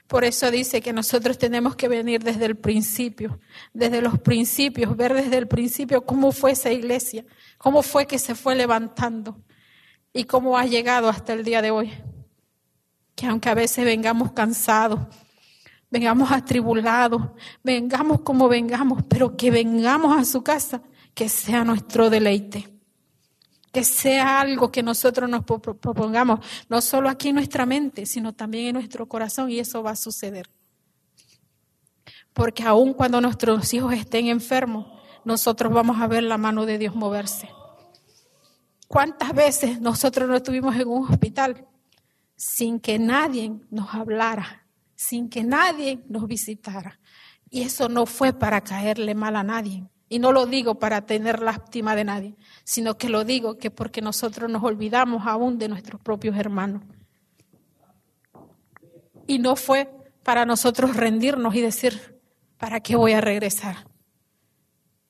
Por 0.08 0.24
eso 0.24 0.50
dice 0.50 0.80
que 0.80 0.92
nosotros 0.92 1.38
tenemos 1.38 1.76
que 1.76 1.86
venir 1.86 2.24
desde 2.24 2.46
el 2.46 2.56
principio, 2.56 3.38
desde 3.72 4.02
los 4.02 4.18
principios, 4.18 4.96
ver 4.96 5.14
desde 5.14 5.38
el 5.38 5.46
principio 5.46 6.04
cómo 6.04 6.32
fue 6.32 6.50
esa 6.50 6.72
iglesia, 6.72 7.24
cómo 7.56 7.84
fue 7.84 8.08
que 8.08 8.18
se 8.18 8.34
fue 8.34 8.56
levantando 8.56 9.44
y 10.12 10.24
cómo 10.24 10.58
ha 10.58 10.66
llegado 10.66 11.08
hasta 11.08 11.32
el 11.32 11.44
día 11.44 11.62
de 11.62 11.70
hoy. 11.70 11.92
Que 13.14 13.26
aunque 13.26 13.48
a 13.48 13.54
veces 13.54 13.84
vengamos 13.84 14.32
cansados, 14.32 15.00
vengamos 15.90 16.30
atribulados, 16.30 17.22
vengamos 17.62 18.20
como 18.20 18.48
vengamos, 18.48 19.02
pero 19.08 19.36
que 19.36 19.50
vengamos 19.50 20.16
a 20.16 20.24
su 20.24 20.42
casa, 20.42 20.82
que 21.14 21.28
sea 21.28 21.64
nuestro 21.64 22.10
deleite 22.10 22.78
que 23.72 23.84
sea 23.84 24.40
algo 24.40 24.72
que 24.72 24.82
nosotros 24.82 25.28
nos 25.28 25.44
propongamos, 25.44 26.40
no 26.68 26.80
solo 26.80 27.08
aquí 27.08 27.28
en 27.28 27.36
nuestra 27.36 27.66
mente, 27.66 28.06
sino 28.06 28.32
también 28.32 28.68
en 28.68 28.74
nuestro 28.74 29.06
corazón, 29.06 29.50
y 29.50 29.58
eso 29.58 29.82
va 29.82 29.92
a 29.92 29.96
suceder. 29.96 30.48
Porque 32.32 32.62
aun 32.62 32.94
cuando 32.94 33.20
nuestros 33.20 33.72
hijos 33.74 33.92
estén 33.92 34.28
enfermos, 34.28 34.86
nosotros 35.24 35.72
vamos 35.72 36.00
a 36.00 36.06
ver 36.06 36.22
la 36.22 36.38
mano 36.38 36.64
de 36.64 36.78
Dios 36.78 36.94
moverse. 36.94 37.50
¿Cuántas 38.88 39.34
veces 39.34 39.82
nosotros 39.82 40.26
no 40.26 40.36
estuvimos 40.36 40.74
en 40.74 40.88
un 40.88 41.04
hospital 41.04 41.66
sin 42.34 42.80
que 42.80 42.98
nadie 42.98 43.52
nos 43.70 43.94
hablara, 43.94 44.66
sin 44.94 45.28
que 45.28 45.44
nadie 45.44 46.02
nos 46.08 46.26
visitara? 46.26 46.98
Y 47.50 47.62
eso 47.62 47.90
no 47.90 48.06
fue 48.06 48.32
para 48.32 48.62
caerle 48.62 49.14
mal 49.14 49.36
a 49.36 49.42
nadie, 49.42 49.86
y 50.08 50.18
no 50.18 50.32
lo 50.32 50.46
digo 50.46 50.78
para 50.78 51.04
tener 51.04 51.40
lástima 51.40 51.94
de 51.94 52.04
nadie, 52.04 52.36
sino 52.64 52.96
que 52.96 53.10
lo 53.10 53.24
digo 53.24 53.58
que 53.58 53.70
porque 53.70 54.00
nosotros 54.00 54.50
nos 54.50 54.64
olvidamos 54.64 55.26
aún 55.26 55.58
de 55.58 55.68
nuestros 55.68 56.00
propios 56.00 56.36
hermanos. 56.36 56.82
Y 59.26 59.38
no 59.38 59.54
fue 59.54 59.90
para 60.22 60.46
nosotros 60.46 60.96
rendirnos 60.96 61.54
y 61.54 61.60
decir, 61.60 62.18
¿para 62.56 62.80
qué 62.80 62.96
voy 62.96 63.12
a 63.12 63.20
regresar? 63.20 63.86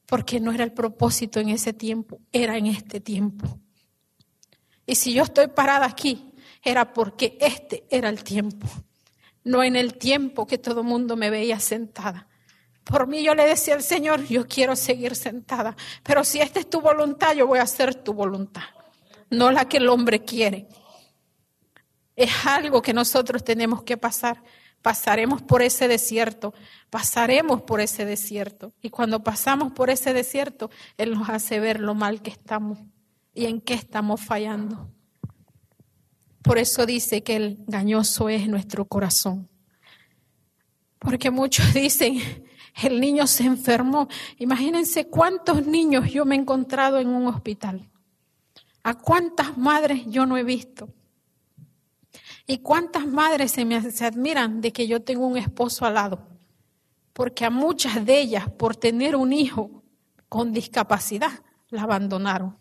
Porque 0.07 0.41
no 0.41 0.51
era 0.51 0.65
el 0.65 0.73
propósito 0.73 1.39
en 1.39 1.51
ese 1.51 1.73
tiempo, 1.73 2.21
era 2.33 2.57
en 2.57 2.67
este 2.67 3.01
tiempo. 3.01 3.61
Y 4.89 4.97
si 4.97 5.13
yo 5.13 5.23
estoy 5.23 5.47
parada 5.47 5.87
aquí, 5.87 6.33
era 6.65 6.93
porque 6.93 7.39
este 7.41 7.85
era 7.89 8.09
el 8.09 8.25
tiempo, 8.25 8.67
no 9.45 9.63
en 9.63 9.77
el 9.77 9.95
tiempo 9.95 10.49
que 10.49 10.59
todo 10.59 10.81
el 10.81 10.87
mundo 10.89 11.17
me 11.17 11.31
veía 11.31 11.61
sentada 11.61 12.29
por 12.89 13.07
mí 13.07 13.23
yo 13.23 13.35
le 13.35 13.47
decía 13.47 13.75
al 13.75 13.83
Señor, 13.83 14.25
yo 14.25 14.49
quiero 14.49 14.75
seguir 14.75 15.15
sentada, 15.15 15.77
pero 16.03 16.25
si 16.25 16.41
esta 16.41 16.59
es 16.59 16.71
tu 16.71 16.81
voluntad, 16.81 17.35
yo 17.35 17.47
voy 17.47 17.59
a 17.59 17.65
hacer 17.65 17.95
tu 17.95 18.15
voluntad, 18.15 18.63
no 19.29 19.53
la 19.53 19.69
que 19.69 19.77
el 19.77 19.91
hombre 19.91 20.25
quiere. 20.25 20.67
Es 22.17 22.31
algo 22.47 22.81
que 22.81 22.95
nosotros 22.95 23.45
tenemos 23.45 23.83
que 23.83 23.97
pasar. 23.99 24.43
Pasaremos 24.81 25.43
por 25.43 25.61
ese 25.61 25.87
desierto, 25.87 26.55
pasaremos 26.89 27.61
por 27.63 27.81
ese 27.81 28.05
desierto. 28.05 28.73
Y 28.81 28.91
cuando 28.91 29.23
pasamos 29.23 29.73
por 29.73 29.91
ese 29.91 30.15
desierto, 30.15 30.71
Él 30.97 31.13
nos 31.13 31.29
hace 31.29 31.61
ver 31.61 31.81
lo 31.81 31.95
mal 31.95 32.23
que 32.23 32.31
estamos 32.31 32.79
y 33.39 33.47
en 33.47 33.61
qué 33.61 33.75
estamos 33.75 34.21
fallando. 34.21 34.91
Por 36.43 36.59
eso 36.59 36.85
dice 36.87 37.23
que 37.23 37.37
el 37.37 37.59
engañoso 37.69 38.29
es 38.29 38.49
nuestro 38.49 38.85
corazón. 38.87 39.49
Porque 40.99 41.31
muchos 41.31 41.73
dicen, 41.85 42.19
el 42.83 43.01
niño 43.01 43.29
se 43.29 43.45
enfermó. 43.45 44.09
Imagínense 44.39 45.07
cuántos 45.07 45.65
niños 45.65 46.11
yo 46.11 46.25
me 46.25 46.35
he 46.35 46.39
encontrado 46.41 46.99
en 46.99 47.07
un 47.07 47.29
hospital. 47.29 47.89
A 48.83 48.95
cuántas 48.95 49.57
madres 49.57 50.03
yo 50.09 50.27
no 50.27 50.37
he 50.37 50.43
visto. 50.43 50.89
Y 52.45 52.59
cuántas 52.59 53.07
madres 53.07 53.53
se 53.53 53.65
me 53.65 53.77
admiran 53.77 54.61
de 54.61 54.73
que 54.73 54.89
yo 54.89 55.01
tengo 55.03 55.29
un 55.29 55.37
esposo 55.37 55.87
al 55.87 55.95
lado. 55.95 56.27
Porque 57.13 57.45
a 57.45 57.51
muchas 57.51 58.05
de 58.05 58.19
ellas, 58.19 58.51
por 58.51 58.75
tener 58.75 59.15
un 59.15 59.33
hijo 59.33 59.85
con 60.29 60.53
discapacidad, 60.53 61.45
la 61.71 61.83
abandonaron. 61.83 62.58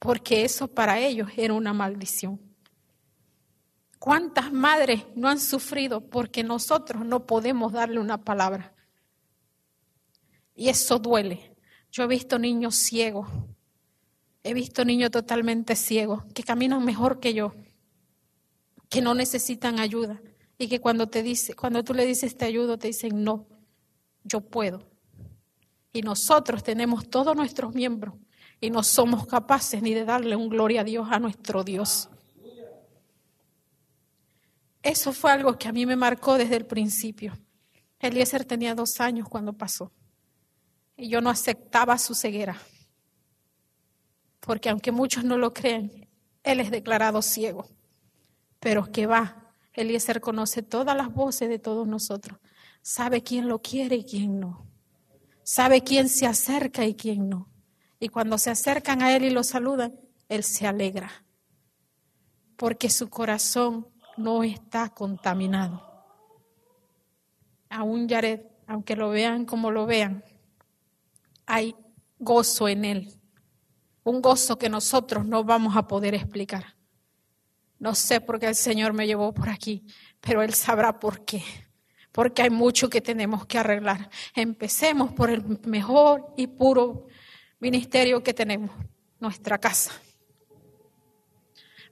Porque 0.00 0.44
eso 0.44 0.66
para 0.66 0.98
ellos 0.98 1.28
era 1.36 1.52
una 1.52 1.74
maldición. 1.74 2.40
¿Cuántas 3.98 4.50
madres 4.50 5.04
no 5.14 5.28
han 5.28 5.38
sufrido 5.38 6.00
porque 6.00 6.42
nosotros 6.42 7.04
no 7.04 7.26
podemos 7.26 7.74
darle 7.74 8.00
una 8.00 8.24
palabra? 8.24 8.74
Y 10.56 10.70
eso 10.70 10.98
duele. 10.98 11.54
Yo 11.92 12.04
he 12.04 12.06
visto 12.06 12.38
niños 12.38 12.76
ciegos, 12.76 13.28
he 14.42 14.54
visto 14.54 14.86
niños 14.86 15.10
totalmente 15.10 15.76
ciegos, 15.76 16.24
que 16.32 16.44
caminan 16.44 16.82
mejor 16.82 17.20
que 17.20 17.34
yo, 17.34 17.52
que 18.88 19.02
no 19.02 19.14
necesitan 19.14 19.78
ayuda 19.80 20.22
y 20.56 20.68
que 20.68 20.80
cuando 20.80 21.08
te 21.08 21.22
dice, 21.22 21.54
cuando 21.54 21.84
tú 21.84 21.92
le 21.92 22.06
dices 22.06 22.38
te 22.38 22.46
ayudo, 22.46 22.78
te 22.78 22.86
dicen 22.86 23.22
no, 23.22 23.46
yo 24.24 24.40
puedo. 24.40 24.88
Y 25.92 26.00
nosotros 26.00 26.62
tenemos 26.62 27.10
todos 27.10 27.36
nuestros 27.36 27.74
miembros 27.74 28.14
y 28.60 28.70
no 28.70 28.82
somos 28.82 29.26
capaces 29.26 29.82
ni 29.82 29.94
de 29.94 30.04
darle 30.04 30.36
un 30.36 30.48
gloria 30.48 30.82
a 30.82 30.84
Dios 30.84 31.08
a 31.10 31.18
nuestro 31.18 31.64
Dios. 31.64 32.10
Eso 34.82 35.12
fue 35.12 35.32
algo 35.32 35.58
que 35.58 35.68
a 35.68 35.72
mí 35.72 35.86
me 35.86 35.96
marcó 35.96 36.38
desde 36.38 36.56
el 36.56 36.66
principio. 36.66 37.38
Eliezer 37.98 38.44
tenía 38.44 38.74
dos 38.74 39.00
años 39.00 39.28
cuando 39.28 39.52
pasó 39.52 39.92
y 40.96 41.08
yo 41.08 41.20
no 41.20 41.30
aceptaba 41.30 41.98
su 41.98 42.14
ceguera. 42.14 42.60
Porque 44.40 44.70
aunque 44.70 44.90
muchos 44.90 45.24
no 45.24 45.36
lo 45.36 45.52
creen, 45.52 46.08
él 46.42 46.60
es 46.60 46.70
declarado 46.70 47.20
ciego. 47.20 47.68
Pero 48.58 48.90
que 48.90 49.06
va, 49.06 49.54
Eliezer 49.74 50.20
conoce 50.20 50.62
todas 50.62 50.96
las 50.96 51.12
voces 51.12 51.48
de 51.48 51.58
todos 51.58 51.86
nosotros. 51.86 52.38
Sabe 52.82 53.22
quién 53.22 53.48
lo 53.48 53.60
quiere 53.60 53.96
y 53.96 54.04
quién 54.04 54.40
no. 54.40 54.66
Sabe 55.42 55.82
quién 55.82 56.08
se 56.08 56.26
acerca 56.26 56.86
y 56.86 56.94
quién 56.94 57.28
no. 57.28 57.49
Y 58.00 58.08
cuando 58.08 58.38
se 58.38 58.50
acercan 58.50 59.02
a 59.02 59.14
él 59.14 59.24
y 59.24 59.30
lo 59.30 59.44
saludan, 59.44 59.94
él 60.28 60.42
se 60.42 60.66
alegra. 60.66 61.24
Porque 62.56 62.90
su 62.90 63.08
corazón 63.10 63.86
no 64.16 64.42
está 64.42 64.88
contaminado. 64.88 65.86
Aún 67.68 68.08
Yared, 68.08 68.40
aunque 68.66 68.96
lo 68.96 69.10
vean 69.10 69.44
como 69.44 69.70
lo 69.70 69.86
vean, 69.86 70.24
hay 71.46 71.74
gozo 72.18 72.68
en 72.68 72.84
Él. 72.84 73.12
Un 74.04 74.22
gozo 74.22 74.58
que 74.58 74.68
nosotros 74.68 75.26
no 75.26 75.42
vamos 75.42 75.76
a 75.76 75.86
poder 75.86 76.14
explicar. 76.14 76.76
No 77.78 77.94
sé 77.94 78.20
por 78.20 78.38
qué 78.38 78.46
el 78.46 78.54
Señor 78.54 78.92
me 78.92 79.06
llevó 79.06 79.32
por 79.32 79.48
aquí, 79.48 79.84
pero 80.20 80.42
Él 80.42 80.54
sabrá 80.54 81.00
por 81.00 81.24
qué. 81.24 81.42
Porque 82.12 82.42
hay 82.42 82.50
mucho 82.50 82.88
que 82.88 83.00
tenemos 83.00 83.46
que 83.46 83.58
arreglar. 83.58 84.10
Empecemos 84.34 85.12
por 85.12 85.30
el 85.30 85.60
mejor 85.66 86.32
y 86.36 86.46
puro 86.46 87.06
ministerio 87.60 88.22
que 88.22 88.34
tenemos, 88.34 88.70
nuestra 89.18 89.58
casa. 89.58 89.92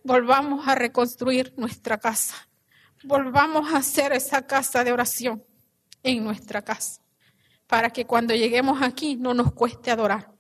Volvamos 0.02 0.66
a 0.66 0.74
reconstruir 0.74 1.52
nuestra 1.56 1.98
casa. 1.98 2.34
Volvamos 3.04 3.72
a 3.72 3.78
hacer 3.78 4.12
esa 4.12 4.46
casa 4.46 4.82
de 4.82 4.92
oración 4.92 5.44
en 6.02 6.24
nuestra 6.24 6.62
casa 6.62 7.00
para 7.68 7.90
que 7.90 8.06
cuando 8.06 8.34
lleguemos 8.34 8.82
aquí 8.82 9.16
no 9.16 9.34
nos 9.34 9.52
cueste 9.52 9.90
adorar, 9.90 10.32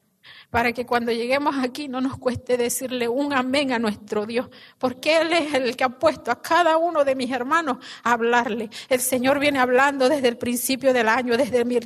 para 0.50 0.72
que 0.72 0.86
cuando 0.86 1.12
lleguemos 1.12 1.56
aquí 1.62 1.86
no 1.86 2.00
nos 2.00 2.16
cueste 2.16 2.56
decirle 2.56 3.06
un 3.06 3.34
amén 3.34 3.70
a 3.72 3.78
nuestro 3.78 4.24
Dios, 4.24 4.48
porque 4.78 5.20
Él 5.20 5.32
es 5.34 5.52
el 5.54 5.76
que 5.76 5.84
ha 5.84 5.90
puesto 5.90 6.30
a 6.30 6.40
cada 6.40 6.78
uno 6.78 7.04
de 7.04 7.14
mis 7.14 7.30
hermanos 7.30 7.84
a 8.02 8.12
hablarle. 8.12 8.70
El 8.88 9.00
Señor 9.00 9.38
viene 9.38 9.58
hablando 9.58 10.08
desde 10.08 10.28
el 10.28 10.38
principio 10.38 10.94
del 10.94 11.06
año, 11.06 11.36
desde 11.36 11.66
mi 11.66 11.78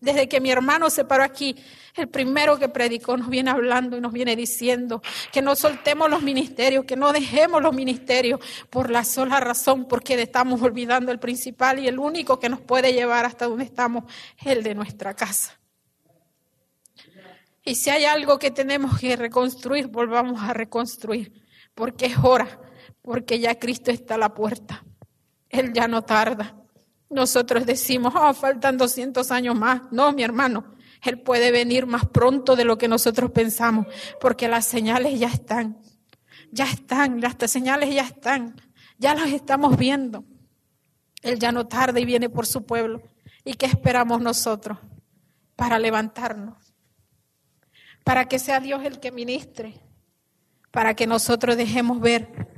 desde 0.00 0.28
que 0.28 0.40
mi 0.40 0.50
hermano 0.50 0.90
se 0.90 1.04
paró 1.04 1.24
aquí, 1.24 1.56
el 1.94 2.08
primero 2.08 2.58
que 2.58 2.68
predicó 2.68 3.16
nos 3.16 3.28
viene 3.28 3.50
hablando 3.50 3.96
y 3.96 4.00
nos 4.00 4.12
viene 4.12 4.36
diciendo 4.36 5.02
que 5.32 5.40
no 5.40 5.56
soltemos 5.56 6.10
los 6.10 6.22
ministerios, 6.22 6.84
que 6.84 6.96
no 6.96 7.12
dejemos 7.12 7.62
los 7.62 7.74
ministerios 7.74 8.40
por 8.68 8.90
la 8.90 9.04
sola 9.04 9.40
razón, 9.40 9.86
porque 9.88 10.20
estamos 10.20 10.60
olvidando 10.60 11.10
el 11.12 11.18
principal 11.18 11.78
y 11.78 11.88
el 11.88 11.98
único 11.98 12.38
que 12.38 12.48
nos 12.48 12.60
puede 12.60 12.92
llevar 12.92 13.24
hasta 13.24 13.46
donde 13.46 13.64
estamos 13.64 14.04
es 14.38 14.46
el 14.48 14.62
de 14.62 14.74
nuestra 14.74 15.14
casa. 15.14 15.58
Y 17.64 17.74
si 17.74 17.90
hay 17.90 18.04
algo 18.04 18.38
que 18.38 18.52
tenemos 18.52 19.00
que 19.00 19.16
reconstruir, 19.16 19.88
volvamos 19.88 20.40
a 20.42 20.52
reconstruir, 20.52 21.32
porque 21.74 22.06
es 22.06 22.18
hora, 22.22 22.60
porque 23.02 23.40
ya 23.40 23.58
Cristo 23.58 23.90
está 23.90 24.14
a 24.14 24.18
la 24.18 24.34
puerta. 24.34 24.84
Él 25.48 25.72
ya 25.72 25.88
no 25.88 26.02
tarda. 26.02 26.54
Nosotros 27.08 27.66
decimos, 27.66 28.14
oh, 28.16 28.34
faltan 28.34 28.76
200 28.76 29.30
años 29.30 29.54
más. 29.56 29.82
No, 29.90 30.12
mi 30.12 30.22
hermano, 30.22 30.74
Él 31.02 31.20
puede 31.20 31.50
venir 31.50 31.86
más 31.86 32.06
pronto 32.06 32.56
de 32.56 32.64
lo 32.64 32.78
que 32.78 32.88
nosotros 32.88 33.30
pensamos, 33.30 33.86
porque 34.20 34.48
las 34.48 34.66
señales 34.66 35.18
ya 35.18 35.28
están. 35.28 35.78
ya 36.50 36.64
están, 36.64 37.20
las 37.20 37.36
señales 37.50 37.94
ya 37.94 38.02
están, 38.02 38.60
ya 38.98 39.14
las 39.14 39.30
estamos 39.30 39.76
viendo. 39.76 40.24
Él 41.22 41.38
ya 41.38 41.52
no 41.52 41.66
tarda 41.66 41.98
y 42.00 42.04
viene 42.04 42.28
por 42.28 42.46
su 42.46 42.64
pueblo. 42.64 43.02
¿Y 43.44 43.54
qué 43.54 43.66
esperamos 43.66 44.20
nosotros? 44.20 44.78
Para 45.54 45.78
levantarnos, 45.78 46.74
para 48.04 48.26
que 48.26 48.38
sea 48.38 48.60
Dios 48.60 48.84
el 48.84 49.00
que 49.00 49.10
ministre, 49.10 49.80
para 50.70 50.94
que 50.94 51.06
nosotros 51.06 51.56
dejemos 51.56 52.00
ver 52.00 52.48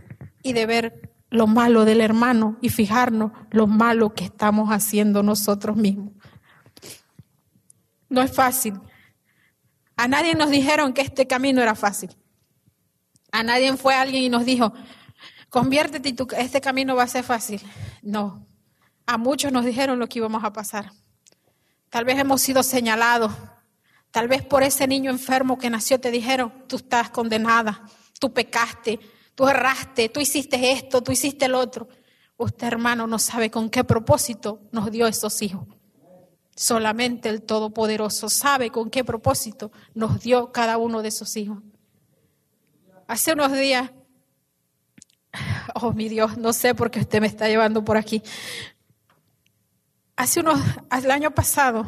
y 0.43 0.52
de 0.52 0.67
ver 0.67 1.11
lo 1.31 1.47
malo 1.47 1.85
del 1.85 2.01
hermano 2.01 2.57
y 2.61 2.71
fijarnos 2.71 3.33
lo 3.51 3.67
malo 3.67 4.15
que 4.15 4.25
estamos 4.25 4.71
haciendo 4.71 5.23
nosotros 5.23 5.77
mismos. 5.77 6.13
No 8.09 8.23
es 8.23 8.35
fácil. 8.35 8.81
A 9.97 10.09
nadie 10.09 10.35
nos 10.35 10.51
dijeron 10.51 10.93
que 10.93 11.03
este 11.03 11.27
camino 11.27 11.61
era 11.61 11.75
fácil. 11.75 12.17
A 13.33 13.43
nadie 13.43 13.77
fue 13.77 13.95
alguien 13.95 14.23
y 14.23 14.29
nos 14.29 14.45
dijo, 14.45 14.73
conviértete 15.51 16.09
y 16.09 16.17
este 16.39 16.61
camino 16.61 16.97
va 16.97 17.03
a 17.03 17.09
ser 17.09 17.25
fácil. 17.25 17.61
No. 18.03 18.47
A 19.07 19.19
muchos 19.19 19.53
nos 19.53 19.65
dijeron 19.65 19.99
lo 19.99 20.09
que 20.09 20.19
íbamos 20.19 20.45
a 20.45 20.53
pasar. 20.53 20.93
Tal 21.91 22.05
vez 22.05 22.19
hemos 22.19 22.41
sido 22.41 22.63
señalados. 22.63 23.33
Tal 24.11 24.29
vez 24.29 24.43
por 24.43 24.63
ese 24.63 24.87
niño 24.87 25.11
enfermo 25.11 25.59
que 25.59 25.69
nació 25.69 26.01
te 26.01 26.11
dijeron, 26.11 26.65
tú 26.67 26.77
estás 26.77 27.11
condenada, 27.11 27.85
tú 28.19 28.33
pecaste, 28.33 28.99
tú 29.38 29.47
erraste, 29.47 30.09
tú 30.09 30.18
hiciste 30.18 30.73
esto, 30.73 31.00
tú 31.00 31.12
hiciste 31.12 31.45
el 31.45 31.54
otro. 31.54 31.87
Usted, 32.38 32.66
hermano, 32.66 33.07
no 33.07 33.21
sabe 33.21 33.52
con 33.52 33.71
qué 33.71 33.85
propósito 33.85 34.62
nos 34.73 34.90
dio 34.90 35.07
esos 35.07 35.40
hijos. 35.42 35.64
Solamente 36.57 37.28
el 37.28 37.42
Todopoderoso 37.42 38.28
sabe 38.28 38.71
con 38.71 38.90
qué 38.90 39.04
propósito 39.04 39.71
nos 39.95 40.18
dio 40.18 40.50
cada 40.50 40.76
uno 40.76 41.02
de 41.02 41.09
esos 41.11 41.37
hijos. 41.37 41.62
Hace 43.07 43.35
unos 43.35 43.52
días, 43.52 43.92
oh 45.76 45.92
mi 45.92 46.09
Dios, 46.09 46.37
no 46.37 46.52
sé 46.52 46.75
por 46.75 46.90
qué 46.90 46.99
usted 46.99 47.21
me 47.21 47.28
está 47.28 47.47
llevando 47.47 47.85
por 47.85 47.97
aquí. 47.97 48.21
Hace 50.16 50.40
unos, 50.40 50.59
el 50.90 51.12
año 51.12 51.30
pasado, 51.30 51.87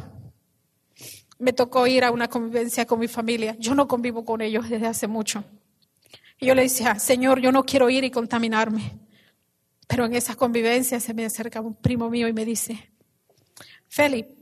me 1.41 1.53
tocó 1.53 1.85
ir 1.89 2.05
a 2.05 2.13
una 2.13 2.29
convivencia 2.29 2.87
con 2.87 3.01
mi 3.01 3.09
familia. 3.09 3.57
Yo 3.59 3.75
no 3.75 3.89
convivo 3.89 4.25
con 4.25 4.41
ellos 4.41 4.69
desde 4.69 4.87
hace 4.87 5.09
mucho. 5.09 5.43
Y 6.41 6.47
yo 6.47 6.55
le 6.55 6.63
decía, 6.63 6.99
Señor, 6.99 7.41
yo 7.41 7.53
no 7.53 7.65
quiero 7.65 7.91
ir 7.91 8.03
y 8.03 8.11
contaminarme. 8.11 8.99
Pero 9.87 10.07
en 10.07 10.15
esa 10.15 10.35
convivencia 10.35 10.99
se 10.99 11.13
me 11.13 11.27
acerca 11.27 11.61
un 11.61 11.75
primo 11.75 12.09
mío 12.09 12.29
y 12.29 12.33
me 12.33 12.47
dice, 12.47 12.93
Felipe, 13.89 14.35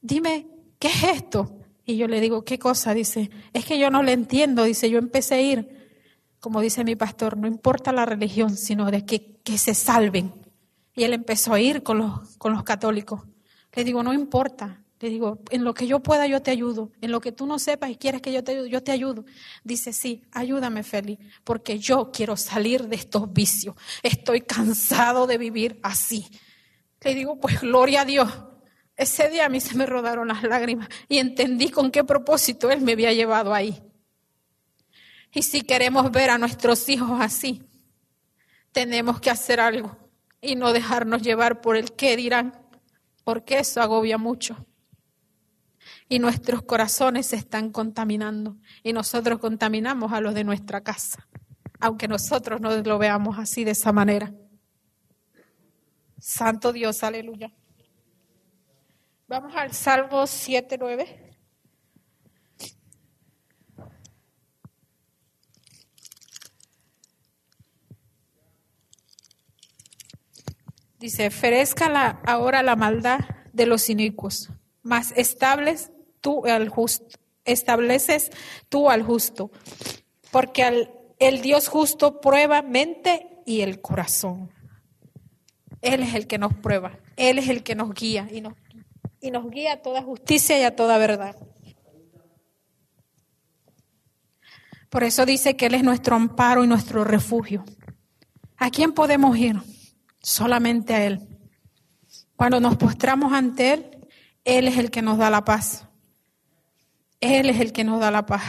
dime, 0.00 0.46
¿qué 0.78 0.88
es 0.88 1.04
esto? 1.04 1.56
Y 1.86 1.96
yo 1.96 2.08
le 2.08 2.20
digo, 2.20 2.44
¿qué 2.44 2.58
cosa? 2.58 2.92
Dice, 2.92 3.30
es 3.52 3.64
que 3.64 3.78
yo 3.78 3.90
no 3.90 4.02
le 4.02 4.12
entiendo. 4.12 4.64
Dice, 4.64 4.90
yo 4.90 4.98
empecé 4.98 5.34
a 5.36 5.40
ir, 5.40 5.90
como 6.40 6.60
dice 6.60 6.84
mi 6.84 6.94
pastor, 6.94 7.36
no 7.36 7.46
importa 7.46 7.92
la 7.92 8.04
religión, 8.04 8.56
sino 8.56 8.90
de 8.90 9.06
que, 9.06 9.40
que 9.42 9.58
se 9.58 9.74
salven. 9.74 10.34
Y 10.94 11.04
él 11.04 11.14
empezó 11.14 11.54
a 11.54 11.60
ir 11.60 11.82
con 11.82 11.98
los, 11.98 12.36
con 12.36 12.52
los 12.52 12.64
católicos. 12.64 13.22
Le 13.72 13.84
digo, 13.84 14.02
no 14.02 14.12
importa, 14.12 14.84
le 15.00 15.08
digo, 15.08 15.40
en 15.50 15.64
lo 15.64 15.72
que 15.72 15.86
yo 15.86 16.00
pueda 16.00 16.26
yo 16.26 16.42
te 16.42 16.50
ayudo, 16.50 16.92
en 17.00 17.10
lo 17.10 17.20
que 17.22 17.32
tú 17.32 17.46
no 17.46 17.58
sepas 17.58 17.90
y 17.90 17.96
quieres 17.96 18.20
que 18.20 18.32
yo 18.32 18.44
te 18.44 18.52
ayude, 18.52 18.68
yo 18.68 18.82
te 18.82 18.92
ayudo. 18.92 19.24
Dice, 19.64 19.94
sí, 19.94 20.22
ayúdame, 20.30 20.82
Feli, 20.82 21.18
porque 21.42 21.78
yo 21.78 22.10
quiero 22.12 22.36
salir 22.36 22.86
de 22.86 22.96
estos 22.96 23.32
vicios. 23.32 23.74
Estoy 24.02 24.42
cansado 24.42 25.26
de 25.26 25.38
vivir 25.38 25.80
así. 25.82 26.26
Le 27.00 27.14
digo, 27.14 27.40
pues 27.40 27.62
gloria 27.62 28.02
a 28.02 28.04
Dios. 28.04 28.30
Ese 28.94 29.30
día 29.30 29.46
a 29.46 29.48
mí 29.48 29.60
se 29.60 29.74
me 29.74 29.86
rodaron 29.86 30.28
las 30.28 30.42
lágrimas 30.42 30.90
y 31.08 31.16
entendí 31.16 31.70
con 31.70 31.90
qué 31.90 32.04
propósito 32.04 32.70
Él 32.70 32.82
me 32.82 32.92
había 32.92 33.14
llevado 33.14 33.54
ahí. 33.54 33.82
Y 35.32 35.42
si 35.42 35.62
queremos 35.62 36.10
ver 36.10 36.28
a 36.28 36.36
nuestros 36.36 36.86
hijos 36.90 37.18
así, 37.22 37.62
tenemos 38.70 39.18
que 39.18 39.30
hacer 39.30 39.60
algo 39.60 39.96
y 40.42 40.56
no 40.56 40.74
dejarnos 40.74 41.22
llevar 41.22 41.62
por 41.62 41.78
el 41.78 41.92
qué 41.92 42.18
dirán, 42.18 42.66
porque 43.24 43.60
eso 43.60 43.80
agobia 43.80 44.18
mucho 44.18 44.66
y 46.10 46.18
nuestros 46.18 46.62
corazones 46.62 47.26
se 47.26 47.36
están 47.36 47.70
contaminando 47.70 48.56
y 48.82 48.92
nosotros 48.92 49.38
contaminamos 49.38 50.12
a 50.12 50.20
los 50.20 50.34
de 50.34 50.42
nuestra 50.42 50.80
casa, 50.82 51.28
aunque 51.78 52.08
nosotros 52.08 52.60
no 52.60 52.76
lo 52.76 52.98
veamos 52.98 53.38
así 53.38 53.62
de 53.62 53.70
esa 53.70 53.92
manera. 53.92 54.34
Santo 56.18 56.72
Dios, 56.72 57.04
aleluya. 57.04 57.54
Vamos 59.28 59.54
al 59.54 59.72
Salmo 59.72 60.26
7, 60.26 60.78
9. 60.80 61.36
Dice, 70.98 71.30
ferezca 71.30 72.20
ahora 72.26 72.64
la 72.64 72.74
maldad 72.74 73.20
de 73.52 73.66
los 73.66 73.88
inicuos, 73.88 74.50
más 74.82 75.12
estables 75.12 75.92
tú 76.20 76.46
al 76.46 76.68
justo, 76.68 77.18
estableces 77.44 78.30
tú 78.68 78.90
al 78.90 79.02
justo, 79.02 79.50
porque 80.30 80.88
el 81.18 81.42
Dios 81.42 81.68
justo 81.68 82.20
prueba 82.20 82.62
mente 82.62 83.42
y 83.46 83.62
el 83.62 83.80
corazón. 83.80 84.50
Él 85.82 86.02
es 86.02 86.14
el 86.14 86.26
que 86.26 86.38
nos 86.38 86.54
prueba, 86.54 86.98
Él 87.16 87.38
es 87.38 87.48
el 87.48 87.62
que 87.62 87.74
nos 87.74 87.94
guía 87.94 88.28
y 88.30 88.40
nos, 88.40 88.54
y 89.20 89.30
nos 89.30 89.50
guía 89.50 89.74
a 89.74 89.82
toda 89.82 90.02
justicia 90.02 90.58
y 90.58 90.62
a 90.62 90.76
toda 90.76 90.98
verdad. 90.98 91.36
Por 94.90 95.04
eso 95.04 95.24
dice 95.24 95.56
que 95.56 95.66
Él 95.66 95.74
es 95.74 95.84
nuestro 95.84 96.16
amparo 96.16 96.64
y 96.64 96.66
nuestro 96.66 97.04
refugio. 97.04 97.64
¿A 98.56 98.70
quién 98.70 98.92
podemos 98.92 99.36
ir? 99.38 99.56
Solamente 100.20 100.94
a 100.94 101.06
Él. 101.06 101.20
Cuando 102.36 102.60
nos 102.60 102.76
postramos 102.76 103.32
ante 103.32 103.72
Él, 103.72 104.08
Él 104.44 104.68
es 104.68 104.76
el 104.76 104.90
que 104.90 105.00
nos 105.00 105.16
da 105.16 105.30
la 105.30 105.44
paz. 105.44 105.86
Él 107.20 107.50
es 107.50 107.60
el 107.60 107.72
que 107.72 107.84
nos 107.84 108.00
da 108.00 108.10
la 108.10 108.24
paz. 108.24 108.42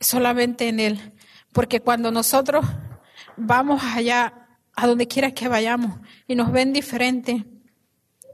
Solamente 0.00 0.68
en 0.68 0.80
Él. 0.80 1.12
Porque 1.52 1.80
cuando 1.80 2.10
nosotros 2.10 2.64
vamos 3.36 3.82
allá, 3.84 4.48
a 4.74 4.86
donde 4.86 5.06
quiera 5.06 5.32
que 5.32 5.48
vayamos, 5.48 6.00
y 6.26 6.34
nos 6.34 6.50
ven 6.50 6.72
diferentes, 6.72 7.44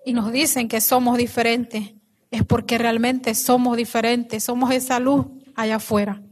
y 0.05 0.13
nos 0.13 0.33
dicen 0.33 0.69
que 0.69 0.81
somos 0.81 1.19
diferentes, 1.19 1.95
es 2.31 2.45
porque 2.45 2.79
realmente 2.79 3.35
somos 3.35 3.77
diferentes, 3.77 4.45
somos 4.45 4.71
esa 4.71 4.99
luz 4.99 5.27
allá 5.55 5.77
afuera. 5.77 6.23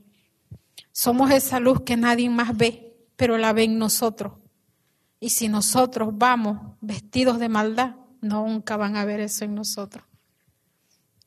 Somos 0.93 1.31
esa 1.31 1.61
luz 1.61 1.83
que 1.83 1.97
nadie 1.97 2.31
más 2.31 2.57
ve, 2.57 2.97
pero 3.17 3.37
la 3.37 3.53
ve 3.53 3.65
en 3.65 3.79
nosotros. 3.79 4.35
Y 5.21 5.31
si 5.31 5.49
nosotros 5.49 6.11
vamos 6.13 6.77
vestidos 6.81 7.39
de 7.39 7.49
maldad, 7.49 7.97
nunca 8.21 8.77
van 8.77 8.97
a 8.97 9.05
ver 9.05 9.21
eso 9.21 9.45
en 9.45 9.55
nosotros. 9.55 10.05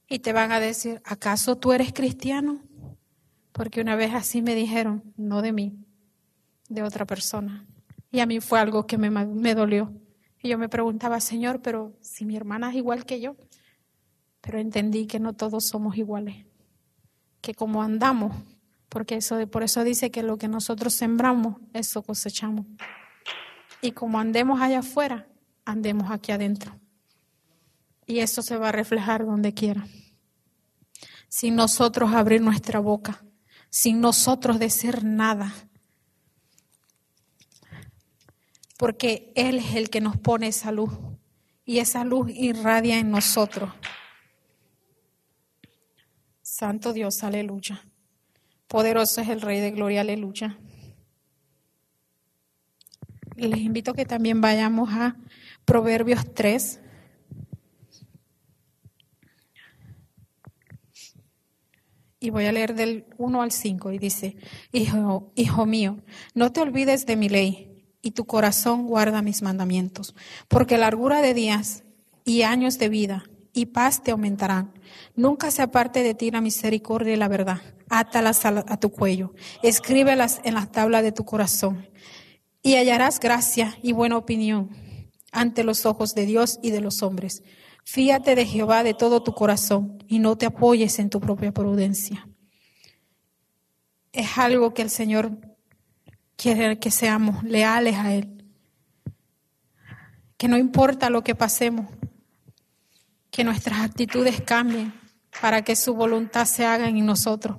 Y 0.10 0.20
te 0.20 0.34
van 0.34 0.52
a 0.52 0.60
decir, 0.60 1.02
¿acaso 1.06 1.56
tú 1.56 1.72
eres 1.72 1.94
cristiano? 1.94 2.64
Porque 3.52 3.80
una 3.80 3.96
vez 3.96 4.14
así 4.14 4.42
me 4.42 4.56
dijeron, 4.56 5.14
no 5.16 5.42
de 5.44 5.52
mí, 5.52 5.78
de 6.68 6.82
otra 6.82 7.06
persona. 7.06 7.68
Y 8.12 8.20
a 8.20 8.26
mí 8.26 8.40
fue 8.40 8.60
algo 8.60 8.88
que 8.88 8.98
me, 8.98 9.12
me 9.12 9.54
dolió. 9.54 9.94
Y 10.42 10.50
yo 10.50 10.58
me 10.58 10.68
preguntaba, 10.68 11.20
Señor, 11.20 11.62
pero 11.62 11.94
si 12.02 12.26
mi 12.26 12.36
hermana 12.36 12.70
es 12.70 12.78
igual 12.78 13.06
que 13.06 13.22
yo, 13.22 13.36
pero 14.42 14.60
entendí 14.60 15.06
que 15.06 15.20
no 15.20 15.34
todos 15.34 15.68
somos 15.68 15.98
iguales, 15.98 16.46
que 17.42 17.54
como 17.54 17.84
andamos, 17.84 18.36
porque 18.88 19.16
eso, 19.16 19.46
por 19.48 19.64
eso 19.64 19.84
dice 19.84 20.10
que 20.10 20.24
lo 20.24 20.38
que 20.38 20.48
nosotros 20.48 20.94
sembramos, 20.94 21.58
eso 21.74 22.02
cosechamos. 22.02 22.66
Y 23.82 23.92
como 23.92 24.20
andemos 24.20 24.60
allá 24.60 24.80
afuera, 24.80 25.28
andemos 25.66 26.10
aquí 26.10 26.32
adentro. 26.32 26.74
Y 28.10 28.22
eso 28.22 28.42
se 28.42 28.58
va 28.58 28.70
a 28.70 28.72
reflejar 28.72 29.24
donde 29.24 29.54
quiera. 29.54 29.86
Sin 31.28 31.56
nosotros 31.56 32.12
abrir 32.12 32.42
nuestra 32.42 32.80
boca, 32.80 33.24
sin 33.70 34.02
nosotros 34.02 34.58
decir 34.58 35.04
nada. 35.04 35.54
Porque 38.80 39.32
Él 39.36 39.60
es 39.60 39.76
el 39.76 39.92
que 39.92 40.02
nos 40.02 40.18
pone 40.18 40.48
esa 40.48 40.72
luz 40.72 40.90
y 41.66 41.78
esa 41.78 42.04
luz 42.04 42.32
irradia 42.32 42.98
en 42.98 43.12
nosotros. 43.12 43.72
Santo 46.42 46.94
Dios, 46.94 47.24
aleluya. 47.24 47.80
Poderoso 48.68 49.22
es 49.22 49.30
el 49.30 49.42
Rey 49.42 49.60
de 49.60 49.70
Gloria, 49.70 50.02
aleluya. 50.02 50.58
Les 53.36 53.60
invito 53.60 53.94
que 53.94 54.06
también 54.06 54.42
vayamos 54.42 54.90
a 54.94 55.16
Proverbios 55.64 56.34
3, 56.34 56.80
Y 62.20 62.32
voy 62.32 62.46
a 62.46 62.52
leer 62.52 62.76
del 62.76 63.06
1 63.18 63.42
al 63.42 63.52
5 63.52 63.92
y 63.94 63.98
dice, 63.98 64.36
hijo, 64.74 65.32
hijo 65.36 65.66
mío, 65.66 66.00
no 66.34 66.52
te 66.52 66.60
olvides 66.60 67.06
de 67.06 67.16
mi 67.16 67.30
ley 67.30 67.70
y 68.02 68.12
tu 68.12 68.26
corazón 68.26 68.88
guarda 68.88 69.22
mis 69.22 69.42
mandamientos, 69.42 70.16
porque 70.48 70.78
largura 70.78 71.22
de 71.22 71.34
días 71.34 71.84
y 72.26 72.42
años 72.42 72.78
de 72.78 72.90
vida 72.90 73.24
y 73.54 73.68
paz 73.68 74.04
te 74.04 74.12
aumentarán. 74.12 74.74
Nunca 75.16 75.52
se 75.52 75.62
aparte 75.62 76.04
de 76.04 76.14
ti 76.14 76.32
la 76.32 76.42
misericordia 76.42 77.14
y 77.14 77.18
la 77.18 77.28
verdad. 77.28 77.62
Átalas 77.90 78.46
a, 78.46 78.66
a 78.68 78.80
tu 78.80 78.92
cuello, 78.92 79.34
escríbelas 79.64 80.42
en 80.44 80.54
la 80.56 80.66
tabla 80.68 81.02
de 81.02 81.12
tu 81.12 81.26
corazón 81.26 81.88
y 82.62 82.76
hallarás 82.76 83.20
gracia 83.20 83.78
y 83.82 83.94
buena 83.94 84.18
opinión 84.18 84.70
ante 85.32 85.64
los 85.64 85.86
ojos 85.86 86.16
de 86.16 86.26
Dios 86.26 86.60
y 86.62 86.72
de 86.72 86.82
los 86.82 87.02
hombres. 87.02 87.44
Fíate 87.84 88.36
de 88.36 88.46
Jehová 88.46 88.84
de 88.84 88.94
todo 88.94 89.24
tu 89.24 89.34
corazón 89.34 90.04
y 90.08 90.20
no 90.20 90.38
te 90.38 90.46
apoyes 90.46 91.00
en 91.00 91.10
tu 91.10 91.20
propia 91.20 91.52
prudencia. 91.52 92.28
Es 94.12 94.38
algo 94.38 94.74
que 94.74 94.82
el 94.82 94.90
Señor 94.90 95.38
quiere 96.36 96.80
que 96.80 96.92
seamos 96.92 97.44
leales 97.44 97.96
a 97.96 98.14
Él. 98.14 98.46
Que 100.38 100.48
no 100.48 100.58
importa 100.58 101.10
lo 101.10 101.24
que 101.24 101.36
pasemos, 101.36 101.88
que 103.30 103.44
nuestras 103.44 103.82
actitudes 103.82 104.42
cambien 104.42 104.94
para 105.42 105.64
que 105.64 105.76
su 105.76 105.94
voluntad 105.94 106.46
se 106.46 106.66
haga 106.66 106.88
en 106.88 107.06
nosotros. 107.06 107.58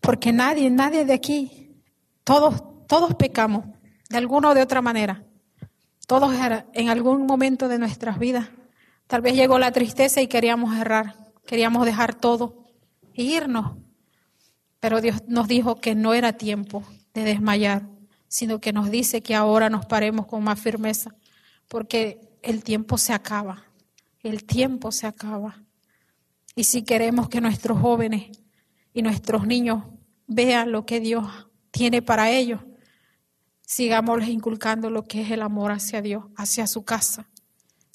Porque 0.00 0.32
nadie, 0.32 0.70
nadie 0.70 1.04
de 1.04 1.14
aquí, 1.14 1.82
todos, 2.24 2.62
todos 2.86 3.14
pecamos 3.14 3.66
de 4.08 4.16
alguna 4.16 4.50
o 4.50 4.54
de 4.54 4.62
otra 4.62 4.80
manera. 4.80 5.24
Todos 6.08 6.34
en 6.72 6.88
algún 6.88 7.24
momento 7.24 7.68
de 7.68 7.78
nuestras 7.78 8.18
vidas. 8.18 8.48
Tal 9.06 9.20
vez 9.20 9.34
llegó 9.34 9.60
la 9.60 9.70
tristeza 9.70 10.20
y 10.20 10.26
queríamos 10.26 10.76
errar, 10.76 11.14
queríamos 11.46 11.86
dejar 11.86 12.16
todo 12.16 12.64
e 13.14 13.22
irnos. 13.22 13.76
Pero 14.80 15.00
Dios 15.00 15.22
nos 15.28 15.46
dijo 15.46 15.76
que 15.76 15.94
no 15.94 16.14
era 16.14 16.32
tiempo 16.32 16.82
de 17.14 17.22
desmayar, 17.22 17.86
sino 18.26 18.58
que 18.58 18.72
nos 18.72 18.90
dice 18.90 19.22
que 19.22 19.36
ahora 19.36 19.70
nos 19.70 19.86
paremos 19.86 20.26
con 20.26 20.42
más 20.42 20.58
firmeza, 20.58 21.14
porque 21.68 22.18
el 22.42 22.64
tiempo 22.64 22.98
se 22.98 23.12
acaba 23.12 23.68
el 24.22 24.44
tiempo 24.44 24.92
se 24.92 25.06
acaba. 25.06 25.62
Y 26.54 26.64
si 26.64 26.82
queremos 26.82 27.28
que 27.28 27.40
nuestros 27.40 27.78
jóvenes 27.78 28.30
y 28.92 29.02
nuestros 29.02 29.46
niños 29.46 29.84
vean 30.26 30.72
lo 30.72 30.84
que 30.84 31.00
Dios 31.00 31.24
tiene 31.70 32.02
para 32.02 32.30
ellos, 32.30 32.60
sigámosles 33.68 34.30
inculcando 34.30 34.88
lo 34.88 35.04
que 35.04 35.20
es 35.20 35.30
el 35.30 35.42
amor 35.42 35.72
hacia 35.72 36.00
Dios, 36.00 36.24
hacia 36.36 36.66
su 36.66 36.86
casa. 36.86 37.28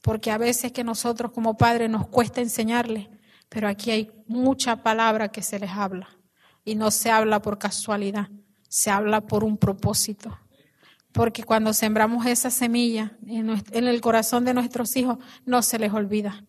Porque 0.03 0.29
a 0.29 0.37
veces 0.37 0.71
que 0.71 0.83
nosotros 0.83 1.31
como 1.31 1.57
padres 1.57 1.89
nos 1.89 2.07
cuesta 2.07 2.41
enseñarles, 2.41 3.09
pero 3.49 3.67
aquí 3.67 3.89
hay 3.89 4.11
mucha 4.27 4.83
palabra 4.83 5.29
que 5.29 5.41
se 5.41 5.57
les 5.57 5.71
habla. 5.71 6.07
Y 6.63 6.75
no 6.75 6.91
se 6.91 7.09
habla 7.09 7.41
por 7.41 7.57
casualidad, 7.57 8.29
se 8.69 8.91
habla 8.91 9.21
por 9.21 9.43
un 9.43 9.57
propósito. 9.57 10.37
Porque 11.11 11.43
cuando 11.43 11.73
sembramos 11.73 12.27
esa 12.27 12.51
semilla 12.51 13.17
en 13.25 13.87
el 13.87 14.01
corazón 14.01 14.45
de 14.45 14.53
nuestros 14.53 14.95
hijos, 14.95 15.17
no 15.43 15.63
se 15.63 15.79
les 15.79 15.91
olvida. 15.91 16.45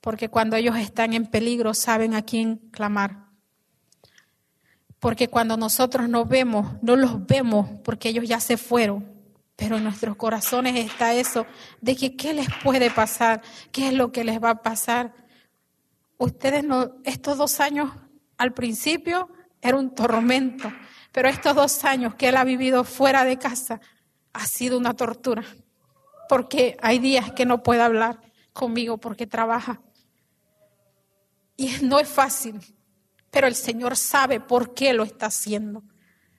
Porque 0.00 0.30
cuando 0.30 0.56
ellos 0.56 0.76
están 0.76 1.12
en 1.12 1.26
peligro, 1.26 1.74
saben 1.74 2.14
a 2.14 2.22
quién 2.22 2.56
clamar. 2.70 3.29
Porque 5.00 5.28
cuando 5.28 5.56
nosotros 5.56 6.08
nos 6.08 6.28
vemos, 6.28 6.74
no 6.82 6.94
los 6.94 7.26
vemos 7.26 7.68
porque 7.82 8.10
ellos 8.10 8.28
ya 8.28 8.38
se 8.38 8.56
fueron. 8.56 9.04
Pero 9.56 9.78
en 9.78 9.84
nuestros 9.84 10.16
corazones 10.16 10.76
está 10.76 11.12
eso 11.14 11.46
de 11.80 11.96
que 11.96 12.16
qué 12.16 12.32
les 12.32 12.48
puede 12.62 12.90
pasar, 12.90 13.42
qué 13.72 13.88
es 13.88 13.94
lo 13.94 14.12
que 14.12 14.22
les 14.22 14.42
va 14.42 14.50
a 14.50 14.62
pasar. 14.62 15.12
Ustedes 16.16 16.62
no, 16.62 16.92
estos 17.04 17.36
dos 17.36 17.58
años 17.60 17.90
al 18.38 18.54
principio 18.54 19.28
era 19.60 19.76
un 19.76 19.94
tormento 19.94 20.70
pero 21.12 21.28
estos 21.28 21.54
dos 21.54 21.84
años 21.84 22.14
que 22.14 22.28
él 22.28 22.36
ha 22.36 22.44
vivido 22.44 22.84
fuera 22.84 23.24
de 23.24 23.36
casa 23.36 23.80
ha 24.32 24.46
sido 24.46 24.78
una 24.78 24.94
tortura, 24.94 25.44
porque 26.28 26.76
hay 26.80 27.00
días 27.00 27.32
que 27.32 27.46
no 27.46 27.62
puede 27.62 27.82
hablar 27.82 28.20
conmigo 28.52 28.98
porque 28.98 29.26
trabaja. 29.26 29.80
Y 31.56 31.68
no 31.82 31.98
es 31.98 32.08
fácil, 32.08 32.60
pero 33.30 33.46
el 33.46 33.54
Señor 33.54 33.96
sabe 33.96 34.40
por 34.40 34.74
qué 34.74 34.92
lo 34.92 35.04
está 35.04 35.26
haciendo, 35.26 35.82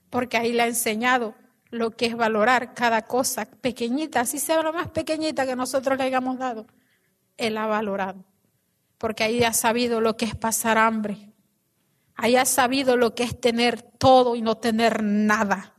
porque 0.09 0.37
ahí 0.37 0.51
le 0.51 0.63
ha 0.63 0.67
enseñado 0.67 1.35
lo 1.69 1.91
que 1.91 2.07
es 2.07 2.17
valorar 2.17 2.73
cada 2.73 3.03
cosa 3.03 3.45
pequeñita, 3.45 4.21
así 4.21 4.39
sea 4.39 4.61
lo 4.61 4.73
más 4.73 4.89
pequeñita 4.89 5.45
que 5.45 5.55
nosotros 5.55 5.97
le 5.97 6.03
hayamos 6.03 6.37
dado. 6.37 6.67
Él 7.37 7.57
ha 7.57 7.65
valorado, 7.65 8.25
porque 8.97 9.23
ahí 9.23 9.43
ha 9.43 9.53
sabido 9.53 10.01
lo 10.01 10.17
que 10.17 10.25
es 10.25 10.35
pasar 10.35 10.77
hambre, 10.77 11.31
haya 12.15 12.45
sabido 12.45 12.97
lo 12.97 13.15
que 13.15 13.23
es 13.23 13.39
tener 13.39 13.81
todo 13.81 14.35
y 14.35 14.41
no 14.41 14.57
tener 14.57 15.01
nada. 15.01 15.75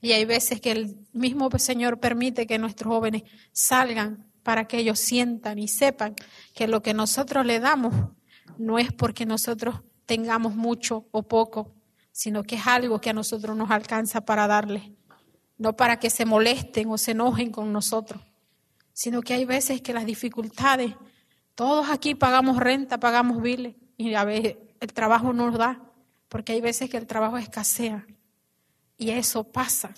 Y 0.00 0.12
hay 0.12 0.24
veces 0.24 0.60
que 0.60 0.70
el 0.70 0.96
mismo 1.12 1.50
Señor 1.58 2.00
permite 2.00 2.46
que 2.46 2.58
nuestros 2.58 2.90
jóvenes 2.90 3.24
salgan 3.52 4.30
para 4.42 4.66
que 4.66 4.78
ellos 4.78 4.98
sientan 4.98 5.58
y 5.58 5.68
sepan 5.68 6.14
que 6.54 6.66
lo 6.66 6.80
que 6.82 6.94
nosotros 6.94 7.44
le 7.44 7.60
damos 7.60 7.94
no 8.58 8.78
es 8.78 8.92
porque 8.92 9.26
nosotros 9.26 9.80
tengamos 10.06 10.54
mucho 10.54 11.06
o 11.10 11.22
poco, 11.22 11.74
sino 12.12 12.42
que 12.42 12.56
es 12.56 12.66
algo 12.66 13.00
que 13.00 13.10
a 13.10 13.14
nosotros 13.14 13.56
nos 13.56 13.70
alcanza 13.70 14.22
para 14.22 14.46
darle, 14.46 14.92
no 15.56 15.76
para 15.76 15.98
que 15.98 16.10
se 16.10 16.24
molesten 16.24 16.88
o 16.90 16.98
se 16.98 17.12
enojen 17.12 17.50
con 17.50 17.72
nosotros, 17.72 18.22
sino 18.92 19.22
que 19.22 19.34
hay 19.34 19.44
veces 19.44 19.82
que 19.82 19.92
las 19.92 20.06
dificultades, 20.06 20.94
todos 21.54 21.88
aquí 21.90 22.14
pagamos 22.14 22.56
renta, 22.56 22.98
pagamos 22.98 23.42
biles, 23.42 23.76
y 23.96 24.14
a 24.14 24.24
veces 24.24 24.56
el 24.80 24.92
trabajo 24.92 25.32
nos 25.32 25.58
da, 25.58 25.80
porque 26.28 26.52
hay 26.52 26.60
veces 26.60 26.88
que 26.88 26.96
el 26.96 27.06
trabajo 27.06 27.36
escasea. 27.36 28.06
Y 28.96 29.10
eso 29.10 29.44
pasa. 29.44 29.92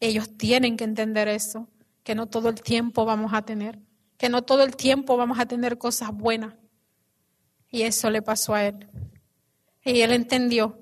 Ellos 0.00 0.36
tienen 0.36 0.76
que 0.76 0.84
entender 0.84 1.28
eso, 1.28 1.68
que 2.02 2.14
no 2.14 2.26
todo 2.26 2.48
el 2.48 2.60
tiempo 2.60 3.04
vamos 3.04 3.32
a 3.32 3.42
tener, 3.42 3.78
que 4.18 4.28
no 4.28 4.42
todo 4.42 4.64
el 4.64 4.76
tiempo 4.76 5.16
vamos 5.16 5.38
a 5.38 5.46
tener 5.46 5.78
cosas 5.78 6.12
buenas. 6.12 6.54
Y 7.74 7.82
eso 7.82 8.08
le 8.08 8.22
pasó 8.22 8.54
a 8.54 8.66
él. 8.66 8.88
Y 9.84 10.02
él 10.02 10.12
entendió. 10.12 10.78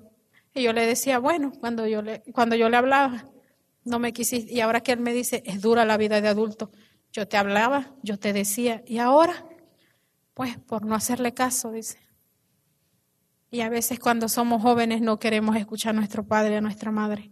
Y 0.53 0.61
yo 0.61 0.73
le 0.73 0.85
decía, 0.85 1.17
bueno, 1.17 1.51
cuando 1.59 1.87
yo 1.87 2.03
le, 2.03 2.21
cuando 2.33 2.55
yo 2.55 2.69
le 2.69 2.77
hablaba, 2.77 3.31
no 3.83 3.97
me 3.97 4.13
quisiste. 4.13 4.53
Y 4.53 4.59
ahora 4.59 4.81
que 4.81 4.91
él 4.91 4.99
me 4.99 5.11
dice, 5.11 5.41
es 5.43 5.59
dura 5.59 5.85
la 5.85 5.97
vida 5.97 6.21
de 6.21 6.27
adulto. 6.27 6.69
Yo 7.11 7.27
te 7.27 7.35
hablaba, 7.35 7.95
yo 8.03 8.19
te 8.19 8.31
decía, 8.31 8.83
y 8.85 8.99
ahora, 8.99 9.43
pues 10.35 10.59
por 10.59 10.85
no 10.85 10.93
hacerle 10.93 11.33
caso, 11.33 11.71
dice. 11.71 11.97
Y 13.49 13.61
a 13.61 13.69
veces 13.69 13.97
cuando 13.97 14.29
somos 14.29 14.61
jóvenes 14.61 15.01
no 15.01 15.17
queremos 15.17 15.55
escuchar 15.55 15.95
a 15.95 15.97
nuestro 15.97 16.27
padre, 16.27 16.57
a 16.57 16.61
nuestra 16.61 16.91
madre. 16.91 17.31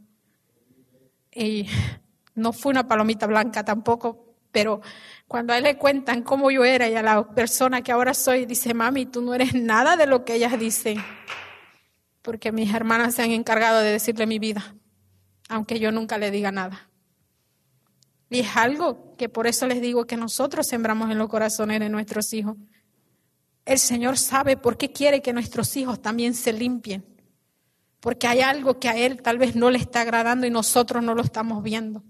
Y 1.32 1.68
no 2.34 2.52
fue 2.52 2.72
una 2.72 2.88
palomita 2.88 3.28
blanca 3.28 3.64
tampoco, 3.64 4.34
pero 4.52 4.82
cuando 5.32 5.54
a 5.54 5.58
él 5.58 5.64
le 5.64 5.78
cuentan 5.78 6.24
cómo 6.24 6.52
yo 6.52 6.66
era 6.66 6.90
y 6.90 6.96
a 6.98 7.02
la 7.02 7.26
persona 7.26 7.82
que 7.82 7.94
ahora 7.94 8.14
soy, 8.14 8.46
dice, 8.46 8.74
mami, 8.74 9.06
tú 9.06 9.22
no 9.22 9.34
eres 9.34 9.54
nada 9.54 9.96
de 9.96 10.06
lo 10.06 10.26
que 10.26 10.34
ellas 10.36 10.60
dicen. 10.60 10.98
Porque 12.22 12.52
mis 12.52 12.74
hermanas 12.74 13.16
se 13.16 13.22
han 13.22 13.32
encargado 13.32 13.80
de 13.80 13.94
decirle 13.94 14.28
mi 14.28 14.40
vida, 14.40 14.76
aunque 15.48 15.80
yo 15.80 15.94
nunca 15.94 16.18
le 16.18 16.32
diga 16.32 16.52
nada. 16.52 16.90
Y 18.30 18.42
es 18.42 18.58
algo 18.58 19.16
que 19.16 19.30
por 19.30 19.48
eso 19.48 19.68
les 19.68 19.80
digo 19.80 20.06
que 20.06 20.18
nosotros 20.18 20.68
sembramos 20.68 21.10
en 21.10 21.18
los 21.18 21.30
corazones 21.30 21.80
de 21.80 21.88
nuestros 21.88 22.34
hijos. 22.34 22.58
El 23.64 23.80
Señor 23.80 24.18
sabe 24.18 24.58
por 24.58 24.78
qué 24.78 24.92
quiere 24.92 25.22
que 25.22 25.32
nuestros 25.32 25.78
hijos 25.78 26.02
también 26.02 26.34
se 26.34 26.52
limpien. 26.52 27.06
Porque 28.02 28.28
hay 28.28 28.42
algo 28.42 28.80
que 28.80 28.90
a 28.90 28.98
Él 28.98 29.22
tal 29.22 29.38
vez 29.38 29.56
no 29.56 29.70
le 29.70 29.78
está 29.78 30.02
agradando 30.02 30.46
y 30.46 30.50
nosotros 30.50 31.02
no 31.02 31.16
lo 31.16 31.22
estamos 31.22 31.64
viendo. 31.64 32.04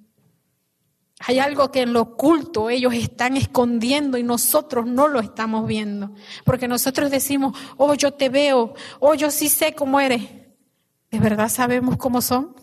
Hay 1.25 1.39
algo 1.39 1.71
que 1.71 1.81
en 1.81 1.93
lo 1.93 2.01
oculto 2.01 2.69
ellos 2.69 2.93
están 2.93 3.38
escondiendo 3.38 4.17
y 4.17 4.23
nosotros 4.23 4.86
no 4.86 5.07
lo 5.07 5.19
estamos 5.19 5.67
viendo. 5.67 6.13
Porque 6.43 6.67
nosotros 6.67 7.12
decimos, 7.12 7.57
oh, 7.77 7.93
yo 7.93 8.12
te 8.13 8.29
veo, 8.29 8.73
oh, 8.99 9.13
yo 9.13 9.29
sí 9.29 9.49
sé 9.49 9.73
cómo 9.73 9.99
eres. 9.99 10.23
¿De 11.12 11.19
verdad 11.19 11.49
sabemos 11.49 11.97
cómo 11.97 12.21
son? 12.21 12.55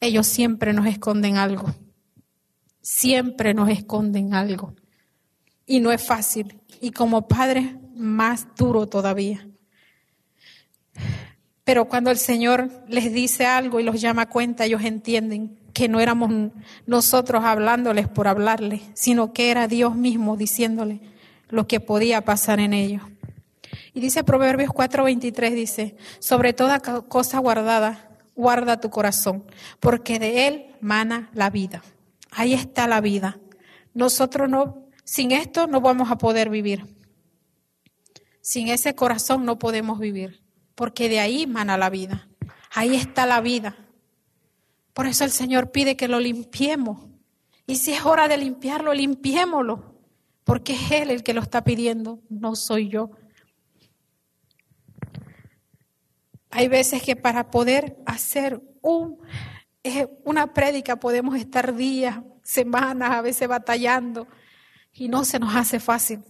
Ellos 0.00 0.26
siempre 0.26 0.72
nos 0.72 0.86
esconden 0.86 1.36
algo. 1.36 1.72
Siempre 2.80 3.54
nos 3.54 3.68
esconden 3.68 4.34
algo. 4.34 4.74
Y 5.66 5.80
no 5.80 5.92
es 5.92 6.02
fácil 6.02 6.60
y 6.80 6.90
como 6.90 7.28
padre 7.28 7.76
más 7.94 8.48
duro 8.56 8.86
todavía. 8.86 9.48
Pero 11.64 11.88
cuando 11.88 12.10
el 12.10 12.18
Señor 12.18 12.68
les 12.88 13.12
dice 13.12 13.46
algo 13.46 13.80
y 13.80 13.84
los 13.84 14.00
llama 14.00 14.22
a 14.22 14.28
cuenta, 14.28 14.66
ellos 14.66 14.82
entienden 14.82 15.63
que 15.74 15.88
no 15.88 16.00
éramos 16.00 16.52
nosotros 16.86 17.44
hablándoles 17.44 18.08
por 18.08 18.28
hablarles, 18.28 18.80
sino 18.94 19.32
que 19.32 19.50
era 19.50 19.68
Dios 19.68 19.94
mismo 19.96 20.36
diciéndoles 20.36 21.00
lo 21.50 21.66
que 21.66 21.80
podía 21.80 22.24
pasar 22.24 22.60
en 22.60 22.72
ellos. 22.72 23.02
Y 23.92 24.00
dice 24.00 24.24
Proverbios 24.24 24.70
4:23, 24.70 25.54
dice, 25.54 25.96
sobre 26.20 26.52
toda 26.52 26.80
cosa 26.80 27.38
guardada, 27.40 28.08
guarda 28.34 28.80
tu 28.80 28.88
corazón, 28.88 29.44
porque 29.80 30.18
de 30.18 30.46
él 30.46 30.66
mana 30.80 31.28
la 31.34 31.50
vida. 31.50 31.82
Ahí 32.30 32.54
está 32.54 32.88
la 32.88 33.00
vida. 33.00 33.38
Nosotros 33.92 34.48
no 34.48 34.84
sin 35.04 35.32
esto 35.32 35.66
no 35.66 35.80
vamos 35.80 36.10
a 36.10 36.18
poder 36.18 36.48
vivir. 36.48 36.86
Sin 38.40 38.68
ese 38.68 38.94
corazón 38.94 39.44
no 39.44 39.58
podemos 39.58 39.98
vivir, 39.98 40.42
porque 40.74 41.08
de 41.08 41.20
ahí 41.20 41.46
mana 41.46 41.76
la 41.76 41.90
vida. 41.90 42.28
Ahí 42.74 42.96
está 42.96 43.26
la 43.26 43.40
vida. 43.40 43.76
Por 44.94 45.06
eso 45.06 45.24
el 45.24 45.32
Señor 45.32 45.72
pide 45.72 45.96
que 45.96 46.08
lo 46.08 46.20
limpiemos. 46.20 47.00
Y 47.66 47.76
si 47.76 47.92
es 47.92 48.04
hora 48.06 48.28
de 48.28 48.38
limpiarlo, 48.38 48.94
limpiémoslo. 48.94 49.92
porque 50.44 50.74
es 50.74 50.90
Él 50.90 51.10
el 51.10 51.22
que 51.22 51.32
lo 51.32 51.40
está 51.40 51.64
pidiendo, 51.64 52.20
no 52.28 52.54
soy 52.54 52.88
yo. 52.88 53.10
Hay 56.50 56.68
veces 56.68 57.02
que 57.02 57.16
para 57.16 57.50
poder 57.50 57.96
hacer 58.04 58.60
un, 58.82 59.18
una 60.24 60.52
prédica 60.52 60.96
podemos 60.96 61.34
estar 61.36 61.74
días, 61.74 62.20
semanas, 62.42 63.10
a 63.10 63.22
veces 63.22 63.48
batallando 63.48 64.28
y 64.92 65.08
no 65.08 65.24
se 65.24 65.38
nos 65.38 65.56
hace 65.56 65.80
fácil. 65.80 66.20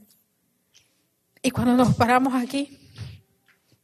Y 1.42 1.50
cuando 1.50 1.74
nos 1.74 1.94
paramos 1.94 2.34
aquí, 2.34 2.78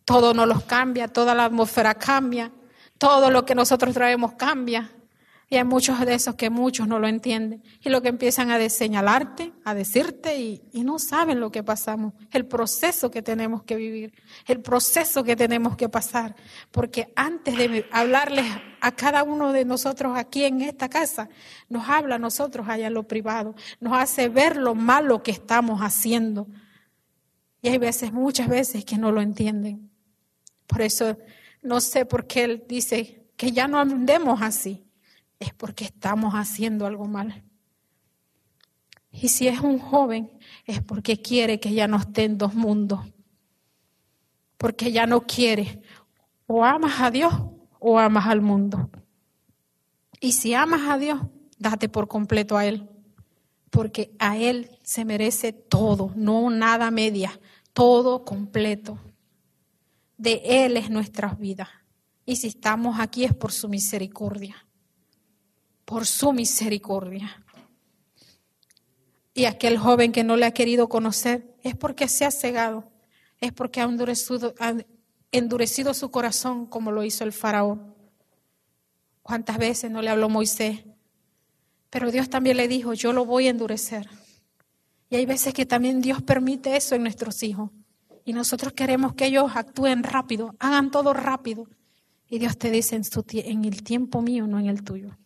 todo 0.05 0.33
nos 0.33 0.49
los 0.49 0.65
cambia, 0.65 1.09
toda 1.09 1.35
la 1.35 1.45
atmósfera 1.45 1.95
cambia, 1.95 2.51
todo 3.01 3.31
lo 3.31 3.47
que 3.47 3.55
nosotros 3.55 3.95
traemos 3.95 4.35
cambia. 4.35 4.91
Y 5.49 5.57
hay 5.57 5.65
muchos 5.65 5.99
de 6.01 6.15
esos 6.15 6.35
que 6.37 6.51
muchos 6.51 6.87
no 6.87 7.01
lo 7.01 7.09
entienden. 7.09 7.65
Y 7.81 7.89
lo 7.89 8.03
que 8.03 8.09
empiezan 8.09 8.51
a 8.51 8.69
señalarte, 8.69 9.53
a 9.65 9.75
decirte, 9.75 10.39
y, 10.39 10.63
no 10.85 10.99
saben 10.99 11.41
lo 11.41 11.51
que 11.51 11.65
pasamos, 11.65 12.13
el 12.31 12.47
proceso 12.47 13.11
que 13.11 13.23
tenemos 13.23 13.63
que 13.65 13.75
vivir, 13.75 14.13
el 14.47 14.61
proceso 14.61 15.25
que 15.25 15.35
tenemos 15.35 15.77
que 15.77 15.89
pasar. 15.89 16.37
Porque 16.71 17.11
antes 17.17 17.57
de 17.57 17.87
hablarles 17.91 18.45
a 18.81 18.93
cada 18.93 19.23
uno 19.25 19.53
de 19.53 19.65
nosotros 19.65 20.17
aquí 20.17 20.45
en 20.45 20.61
esta 20.61 20.91
casa, 20.91 21.31
nos 21.71 21.89
habla 21.89 22.17
a 22.17 22.19
nosotros 22.19 22.69
allá 22.69 22.89
en 22.89 22.95
lo 22.95 23.09
privado, 23.09 23.55
nos 23.81 23.95
hace 23.95 24.29
ver 24.29 24.57
lo 24.57 24.75
malo 24.75 25.23
que 25.23 25.31
estamos 25.31 25.81
haciendo. 25.81 26.49
Y 27.63 27.71
hay 27.71 27.79
veces, 27.79 28.13
muchas 28.13 28.47
veces, 28.47 28.85
que 28.85 28.99
no 28.99 29.11
lo 29.11 29.23
entienden. 29.23 29.91
Por 30.67 30.83
eso 30.83 31.17
no 31.63 31.81
sé 31.81 32.07
por 32.07 32.27
qué 32.27 32.45
Él 32.45 32.65
dice 32.69 33.27
que 33.37 33.53
ya 33.53 33.69
no 33.69 33.79
andemos 33.79 34.43
así 34.43 34.85
es 35.41 35.55
porque 35.55 35.85
estamos 35.85 36.35
haciendo 36.35 36.87
algo 36.87 37.07
mal. 37.07 37.43
Y 39.11 39.29
si 39.29 39.49
es 39.49 39.61
un 39.61 39.79
joven, 39.79 40.31
es 40.67 40.83
porque 40.83 41.21
quiere 41.21 41.59
que 41.59 41.73
ya 41.73 41.89
no 41.89 41.97
esté 41.97 42.25
en 42.25 42.39
dos 42.39 42.55
mundos. 42.55 43.01
Porque 44.57 44.93
ya 44.93 45.07
no 45.07 45.23
quiere. 45.23 45.83
O 46.47 46.65
amas 46.65 47.01
a 47.01 47.11
Dios 47.11 47.33
o 47.79 47.99
amas 47.99 48.27
al 48.27 48.43
mundo. 48.43 48.91
Y 50.21 50.33
si 50.33 50.55
amas 50.55 50.83
a 50.89 50.99
Dios, 50.99 51.21
date 51.59 51.89
por 51.89 52.07
completo 52.07 52.57
a 52.57 52.67
Él. 52.67 52.89
Porque 53.71 54.15
a 54.19 54.37
Él 54.37 54.79
se 54.83 55.05
merece 55.05 55.53
todo, 55.53 56.13
no 56.15 56.51
nada 56.51 56.91
media, 56.91 57.41
todo 57.73 58.25
completo. 58.25 58.99
De 60.21 60.43
Él 60.45 60.77
es 60.77 60.91
nuestra 60.91 61.35
vida. 61.35 61.69
Y 62.27 62.37
si 62.37 62.49
estamos 62.49 63.01
aquí 63.01 63.25
es 63.25 63.35
por 63.35 63.53
su 63.53 63.69
misericordia 63.69 64.67
por 65.91 66.07
su 66.07 66.33
misericordia. 66.33 67.45
Y 69.35 69.47
aquel 69.47 69.77
joven 69.77 70.13
que 70.13 70.23
no 70.23 70.37
le 70.37 70.47
ha 70.47 70.53
querido 70.53 70.89
conocer 70.89 71.57
es 71.65 71.75
porque 71.75 72.07
se 72.07 72.25
ha 72.25 72.31
cegado, 72.31 72.89
es 73.41 73.53
porque 73.53 73.81
ha 73.81 73.85
endurecido, 73.85 74.55
ha 74.61 74.75
endurecido 75.33 75.93
su 75.93 76.13
corazón 76.13 76.67
como 76.67 76.93
lo 76.93 77.03
hizo 77.03 77.25
el 77.25 77.33
faraón. 77.33 77.93
¿Cuántas 79.25 79.59
veces 79.59 79.91
no 79.91 80.01
le 80.01 80.11
habló 80.11 80.29
Moisés? 80.29 80.85
Pero 81.91 82.13
Dios 82.13 82.31
también 82.31 82.57
le 82.57 82.69
dijo, 82.69 82.95
yo 82.95 83.13
lo 83.13 83.25
voy 83.25 83.49
a 83.49 83.51
endurecer. 83.51 84.09
Y 85.09 85.17
hay 85.17 85.27
veces 85.27 85.53
que 85.53 85.67
también 85.67 86.01
Dios 86.01 86.23
permite 86.23 86.77
eso 86.77 86.95
en 86.95 87.03
nuestros 87.03 87.43
hijos. 87.43 87.73
Y 88.25 88.33
nosotros 88.33 88.73
queremos 88.73 89.15
que 89.15 89.27
ellos 89.27 89.53
actúen 89.55 90.03
rápido, 90.03 90.55
hagan 90.59 90.91
todo 90.91 91.13
rápido. 91.13 91.67
Y 92.29 92.39
Dios 92.39 92.59
te 92.59 92.71
dice 92.71 92.97
en, 92.97 93.05
en 93.33 93.65
el 93.65 93.83
tiempo 93.83 94.23
mío, 94.23 94.47
no 94.47 94.59
en 94.59 94.67
el 94.67 94.85
tuyo 94.85 95.17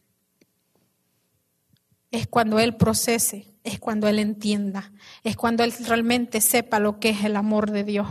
es 2.14 2.28
cuando 2.28 2.58
Él 2.58 2.76
procese, 2.76 3.54
es 3.64 3.80
cuando 3.80 4.08
Él 4.08 4.18
entienda, 4.18 4.92
es 5.22 5.36
cuando 5.36 5.64
Él 5.64 5.72
realmente 5.86 6.40
sepa 6.40 6.78
lo 6.78 7.00
que 7.00 7.10
es 7.10 7.24
el 7.24 7.36
amor 7.36 7.70
de 7.70 7.84
Dios. 7.84 8.08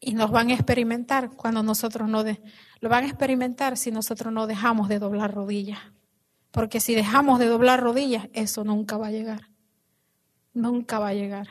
Y 0.00 0.14
nos 0.14 0.30
van 0.30 0.50
a 0.50 0.54
experimentar 0.54 1.30
cuando 1.30 1.62
nosotros 1.62 2.08
no 2.08 2.24
de, 2.24 2.42
lo 2.80 2.88
van 2.88 3.04
a 3.04 3.06
experimentar 3.06 3.76
si 3.76 3.90
nosotros 3.90 4.32
no 4.32 4.46
dejamos 4.46 4.88
de 4.88 4.98
doblar 4.98 5.34
rodillas. 5.34 5.78
Porque 6.50 6.80
si 6.80 6.94
dejamos 6.94 7.38
de 7.38 7.46
doblar 7.46 7.80
rodillas, 7.80 8.28
eso 8.32 8.64
nunca 8.64 8.96
va 8.96 9.08
a 9.08 9.12
llegar. 9.12 9.48
Nunca 10.52 10.98
va 10.98 11.08
a 11.08 11.14
llegar. 11.14 11.48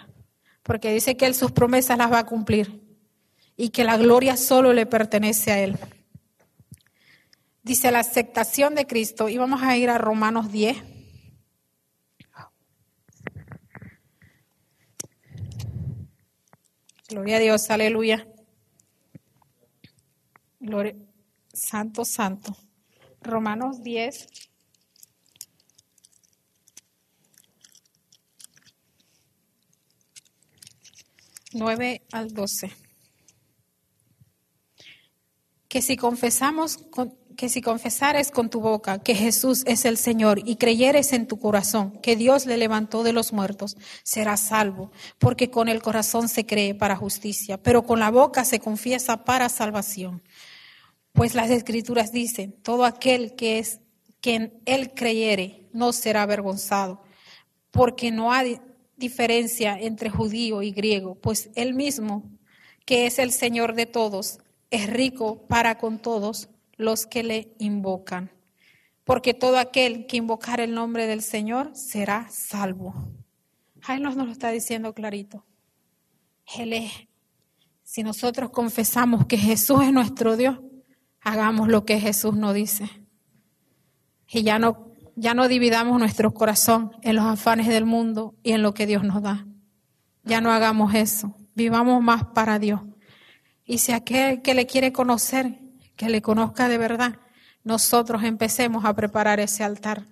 Porque 0.66 0.92
dice 0.92 1.16
que 1.16 1.28
Él 1.28 1.36
sus 1.36 1.52
promesas 1.52 1.96
las 1.96 2.12
va 2.12 2.18
a 2.18 2.26
cumplir 2.26 2.82
y 3.56 3.70
que 3.70 3.84
la 3.84 3.98
gloria 3.98 4.36
solo 4.36 4.74
le 4.74 4.88
pertenece 4.88 5.52
a 5.52 5.60
Él. 5.60 5.78
Dice 7.62 7.92
la 7.92 8.00
aceptación 8.00 8.74
de 8.74 8.88
Cristo 8.88 9.30
y 9.30 9.38
vamos 9.38 9.62
a 9.62 9.78
ir 9.78 9.92
a 9.92 10.00
Romanos 10.00 10.52
10. 10.52 10.76
Gloria 17.10 17.38
a 17.38 17.40
Dios, 17.40 17.70
aleluya. 17.70 18.28
Gloria, 20.60 20.96
santo, 21.54 22.06
santo. 22.06 22.58
Romanos 23.22 23.84
10. 23.84 24.28
Nueve 31.58 32.02
al 32.12 32.34
doce. 32.34 32.70
Que 35.70 35.82
si 35.82 35.96
confesamos 35.96 36.76
con, 36.78 37.18
que 37.38 37.48
si 37.48 37.62
confesares 37.62 38.30
con 38.30 38.50
tu 38.50 38.60
boca 38.60 39.00
que 39.00 39.16
Jesús 39.16 39.64
es 39.66 39.86
el 39.86 39.96
Señor 39.96 40.42
y 40.44 40.58
creyeres 40.58 41.14
en 41.14 41.28
tu 41.28 41.40
corazón 41.40 41.92
que 42.02 42.18
Dios 42.18 42.46
le 42.46 42.58
levantó 42.58 43.04
de 43.04 43.14
los 43.14 43.32
muertos, 43.32 43.78
serás 44.04 44.42
salvo, 44.42 44.92
porque 45.18 45.50
con 45.50 45.70
el 45.70 45.82
corazón 45.82 46.28
se 46.28 46.46
cree 46.46 46.76
para 46.76 46.98
justicia, 46.98 47.58
pero 47.58 47.86
con 47.86 48.02
la 48.02 48.12
boca 48.12 48.44
se 48.44 48.60
confiesa 48.60 49.24
para 49.24 49.48
salvación. 49.48 50.24
Pues 51.14 51.36
las 51.36 51.50
escrituras 51.52 52.12
dicen, 52.12 52.52
todo 52.64 52.84
aquel 52.84 53.34
que 53.36 53.60
es 53.60 53.80
que 54.20 54.36
en 54.36 54.62
él 54.66 54.94
creyere 54.94 55.70
no 55.72 55.94
será 55.94 56.24
avergonzado, 56.24 57.02
porque 57.72 58.12
no 58.12 58.34
hay 58.34 58.60
diferencia 58.98 59.80
entre 59.80 60.10
judío 60.10 60.62
y 60.62 60.72
griego, 60.72 61.16
pues 61.16 61.50
él 61.56 61.74
mismo, 61.74 62.24
que 62.86 63.06
es 63.06 63.20
el 63.20 63.32
Señor 63.32 63.76
de 63.76 63.86
todos, 63.86 64.40
es 64.72 64.90
rico 64.90 65.46
para 65.48 65.78
con 65.78 66.00
todos 66.00 66.50
los 66.78 67.06
que 67.06 67.24
le 67.24 67.54
invocan. 67.60 68.32
Porque 69.04 69.34
todo 69.34 69.58
aquel 69.58 70.08
que 70.08 70.18
invocar 70.18 70.60
el 70.60 70.74
nombre 70.74 71.08
del 71.08 71.22
Señor 71.22 71.76
será 71.76 72.28
salvo. 72.30 72.96
Nos, 74.00 74.16
nos 74.16 74.26
lo 74.26 74.32
está 74.32 74.50
diciendo 74.50 74.94
clarito. 74.94 75.46
Él 76.58 76.74
es. 76.74 76.92
Si 77.84 78.02
nosotros 78.02 78.50
confesamos 78.50 79.28
que 79.28 79.38
Jesús 79.38 79.84
es 79.84 79.94
nuestro 79.94 80.36
Dios, 80.36 80.60
hagamos 81.22 81.68
lo 81.68 81.86
que 81.86 82.00
Jesús 82.00 82.36
nos 82.36 82.56
dice. 82.56 82.90
Y 84.28 84.42
ya 84.42 84.58
no, 84.58 84.92
ya 85.16 85.34
no 85.34 85.48
dividamos 85.48 86.00
nuestro 86.00 86.34
corazón 86.34 86.92
en 87.02 87.16
los 87.16 87.26
afanes 87.26 87.68
del 87.68 87.86
mundo 87.86 88.36
y 88.44 88.52
en 88.52 88.62
lo 88.62 88.74
que 88.74 88.86
Dios 88.86 89.04
nos 89.04 89.22
da. 89.22 89.46
Ya 90.24 90.42
no 90.42 90.52
hagamos 90.52 90.94
eso. 90.94 91.36
Vivamos 91.56 92.02
más 92.02 92.26
para 92.26 92.60
Dios. 92.60 92.82
Y 93.64 93.78
si 93.78 93.94
aquel 93.94 94.42
que 94.42 94.54
le 94.54 94.66
quiere 94.66 94.92
conocer, 94.92 95.60
que 95.96 96.10
le 96.10 96.22
conozca 96.22 96.68
de 96.68 96.78
verdad, 96.78 97.20
nosotros 97.64 98.24
empecemos 98.24 98.86
a 98.86 98.94
preparar 98.94 99.40
ese 99.40 99.64
altar 99.64 100.08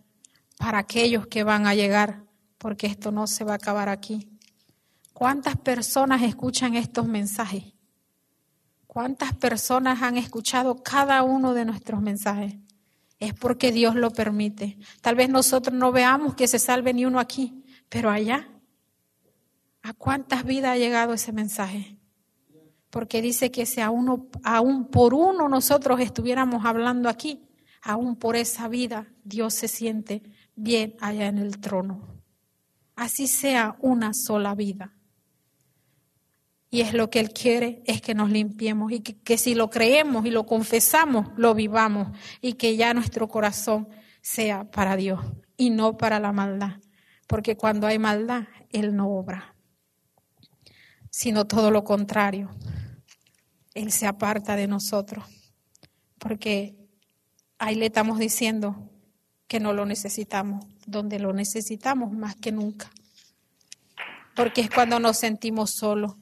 para 0.58 0.80
aquellos 0.80 1.28
que 1.28 1.44
van 1.44 1.68
a 1.68 1.76
llegar, 1.76 2.24
porque 2.58 2.88
esto 2.88 3.12
no 3.12 3.28
se 3.28 3.44
va 3.44 3.54
a 3.54 3.56
acabar 3.56 3.90
aquí. 3.90 4.30
¿Cuántas 5.14 5.58
personas 5.58 6.22
escuchan 6.24 6.76
estos 6.76 7.08
mensajes? 7.08 7.74
¿Cuántas 8.88 9.34
personas 9.34 10.02
han 10.02 10.18
escuchado 10.18 10.82
cada 10.82 11.24
uno 11.24 11.54
de 11.54 11.66
nuestros 11.66 12.02
mensajes? 12.02 12.56
Es 13.26 13.34
porque 13.34 13.72
Dios 13.72 13.96
lo 13.96 14.12
permite. 14.12 14.78
Tal 15.02 15.16
vez 15.16 15.30
nosotros 15.30 15.76
no 15.76 15.92
veamos 15.92 16.36
que 16.36 16.48
se 16.48 16.60
salve 16.60 16.94
ni 16.94 17.06
uno 17.06 17.20
aquí, 17.20 17.64
pero 17.90 18.10
allá, 18.10 18.50
¿a 19.82 19.94
cuántas 19.94 20.44
vidas 20.46 20.72
ha 20.72 20.78
llegado 20.78 21.14
ese 21.14 21.32
mensaje? 21.32 21.98
porque 22.94 23.24
dice 23.24 23.50
que 23.50 23.66
si 23.66 23.82
aún, 23.82 24.30
por 24.92 25.16
uno 25.16 25.50
nosotros 25.50 26.00
estuviéramos 26.00 26.64
hablando 26.64 27.10
aquí, 27.10 27.42
aún 27.82 28.16
por 28.16 28.36
esa 28.36 28.68
vida, 28.68 29.08
Dios 29.24 29.56
se 29.56 29.68
siente 29.68 30.22
bien 30.56 30.96
allá 31.00 31.26
en 31.26 31.40
el 31.40 31.60
trono. 31.60 32.08
Así 32.96 33.26
sea 33.26 33.78
una 33.80 34.12
sola 34.14 34.54
vida. 34.54 34.94
Y 36.74 36.82
es 36.82 36.96
lo 36.96 37.12
que 37.12 37.20
Él 37.20 37.30
quiere, 37.30 37.84
es 37.86 38.02
que 38.02 38.16
nos 38.16 38.32
limpiemos 38.32 38.92
y 38.92 39.02
que, 39.02 39.38
si 39.38 39.54
lo 39.54 39.70
creemos 39.70 40.26
y 40.26 40.32
lo 40.32 40.48
confesamos, 40.48 41.28
lo 41.38 41.54
vivamos 41.54 42.08
y 42.42 42.54
que 42.54 42.76
ya 42.76 42.96
nuestro 42.96 43.28
corazón 43.28 43.88
sea 44.24 44.72
para 44.72 44.96
Dios 44.96 45.20
y 45.56 45.70
no 45.70 45.98
para 45.98 46.20
la 46.20 46.32
maldad. 46.32 46.80
Porque 47.28 47.56
cuando 47.56 47.86
hay 47.86 48.00
maldad, 48.00 48.46
Él 48.72 48.96
no 48.96 49.08
obra, 49.08 49.56
sino 51.12 51.46
todo 51.46 51.70
lo 51.70 51.84
contrario. 51.84 52.50
Él 53.76 53.92
se 53.92 54.08
aparta 54.08 54.56
de 54.56 54.66
nosotros, 54.66 55.26
porque 56.18 56.76
ahí 57.60 57.76
le 57.76 57.86
estamos 57.86 58.18
diciendo 58.18 58.90
que 59.46 59.60
no 59.60 59.74
lo 59.74 59.86
necesitamos, 59.86 60.66
donde 60.88 61.20
lo 61.20 61.34
necesitamos 61.34 62.12
más 62.12 62.36
que 62.36 62.52
nunca. 62.52 62.90
porque 64.36 64.62
es 64.62 64.72
cuando 64.72 65.00
nos 65.00 65.20
sentimos 65.20 65.70
solos. 65.76 66.16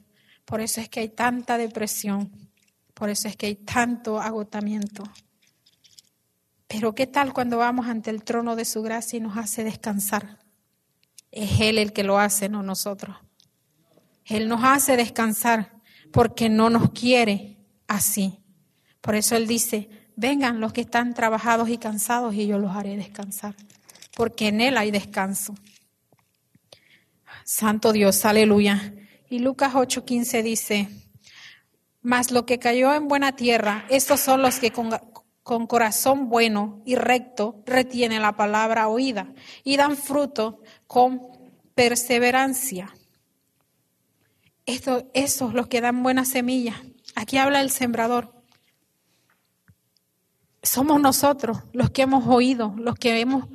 Por 0.44 0.60
eso 0.60 0.80
es 0.80 0.88
que 0.88 1.00
hay 1.00 1.08
tanta 1.08 1.58
depresión, 1.58 2.30
por 2.94 3.10
eso 3.10 3.28
es 3.28 3.36
que 3.36 3.46
hay 3.46 3.54
tanto 3.56 4.20
agotamiento. 4.20 5.04
Pero 6.66 6.94
¿qué 6.94 7.06
tal 7.06 7.32
cuando 7.32 7.58
vamos 7.58 7.86
ante 7.86 8.10
el 8.10 8.24
trono 8.24 8.56
de 8.56 8.64
su 8.64 8.82
gracia 8.82 9.18
y 9.18 9.20
nos 9.20 9.36
hace 9.36 9.64
descansar? 9.64 10.38
Es 11.30 11.60
Él 11.60 11.78
el 11.78 11.92
que 11.92 12.02
lo 12.02 12.18
hace, 12.18 12.48
no 12.48 12.62
nosotros. 12.62 13.16
Él 14.24 14.48
nos 14.48 14.64
hace 14.64 14.96
descansar 14.96 15.72
porque 16.12 16.48
no 16.48 16.70
nos 16.70 16.90
quiere 16.90 17.58
así. 17.88 18.38
Por 19.00 19.14
eso 19.16 19.36
Él 19.36 19.46
dice, 19.46 19.90
vengan 20.16 20.60
los 20.60 20.72
que 20.72 20.82
están 20.82 21.14
trabajados 21.14 21.68
y 21.68 21.78
cansados 21.78 22.34
y 22.34 22.46
yo 22.46 22.58
los 22.58 22.74
haré 22.74 22.96
descansar, 22.96 23.54
porque 24.16 24.48
en 24.48 24.60
Él 24.60 24.76
hay 24.76 24.90
descanso. 24.90 25.54
Santo 27.44 27.92
Dios, 27.92 28.24
aleluya. 28.24 28.94
Y 29.32 29.38
Lucas 29.38 29.72
8:15 29.72 30.42
dice, 30.42 30.90
mas 32.02 32.32
lo 32.32 32.44
que 32.44 32.58
cayó 32.58 32.92
en 32.92 33.08
buena 33.08 33.34
tierra, 33.34 33.86
estos 33.88 34.20
son 34.20 34.42
los 34.42 34.58
que 34.58 34.72
con, 34.72 35.66
corazón 35.66 36.28
bueno 36.28 36.82
y 36.84 36.96
recto 36.96 37.62
retienen 37.64 38.20
la 38.20 38.36
palabra 38.36 38.88
oída 38.88 39.32
y 39.64 39.78
dan 39.78 39.96
fruto 39.96 40.60
con 40.86 41.22
perseverancia. 41.74 42.94
Esto, 44.66 45.10
esos 45.14 45.54
los 45.54 45.66
que 45.66 45.80
dan 45.80 46.02
buena 46.02 46.26
semilla. 46.26 46.82
Aquí 47.14 47.38
habla 47.38 47.62
el 47.62 47.70
sembrador. 47.70 48.34
Somos 50.62 51.00
nosotros 51.00 51.56
los 51.72 51.88
que 51.88 52.02
hemos 52.02 52.26
oído, 52.26 52.74
los 52.76 52.96
que 52.96 53.18
hemos 53.18 53.46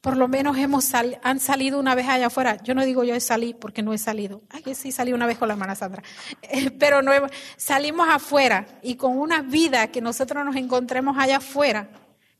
por 0.00 0.16
lo 0.16 0.28
menos 0.28 0.56
hemos 0.56 0.94
han 0.94 1.40
salido 1.40 1.78
una 1.78 1.94
vez 1.94 2.08
allá 2.08 2.28
afuera. 2.28 2.56
Yo 2.62 2.74
no 2.74 2.84
digo 2.84 3.04
yo 3.04 3.14
he 3.14 3.20
salido 3.20 3.58
porque 3.58 3.82
no 3.82 3.92
he 3.92 3.98
salido. 3.98 4.42
Ay, 4.48 4.74
sí 4.74 4.92
salí 4.92 5.12
una 5.12 5.26
vez 5.26 5.36
con 5.36 5.48
la 5.48 5.54
hermana 5.54 5.74
Sandra. 5.74 6.02
Eh, 6.42 6.70
pero 6.70 7.02
no 7.02 7.12
salimos 7.56 8.08
afuera 8.08 8.66
y 8.82 8.96
con 8.96 9.18
una 9.18 9.42
vida 9.42 9.88
que 9.88 10.00
nosotros 10.00 10.44
nos 10.44 10.56
encontremos 10.56 11.16
allá 11.18 11.36
afuera 11.36 11.90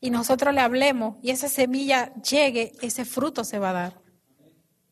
y 0.01 0.11
nosotros 0.11 0.55
le 0.55 0.61
hablemos 0.61 1.17
y 1.23 1.31
esa 1.31 1.49
semilla 1.49 2.13
llegue, 2.15 2.73
ese 2.81 3.05
fruto 3.05 3.45
se 3.45 3.59
va 3.59 3.71
a 3.71 3.75
dar. 3.75 4.01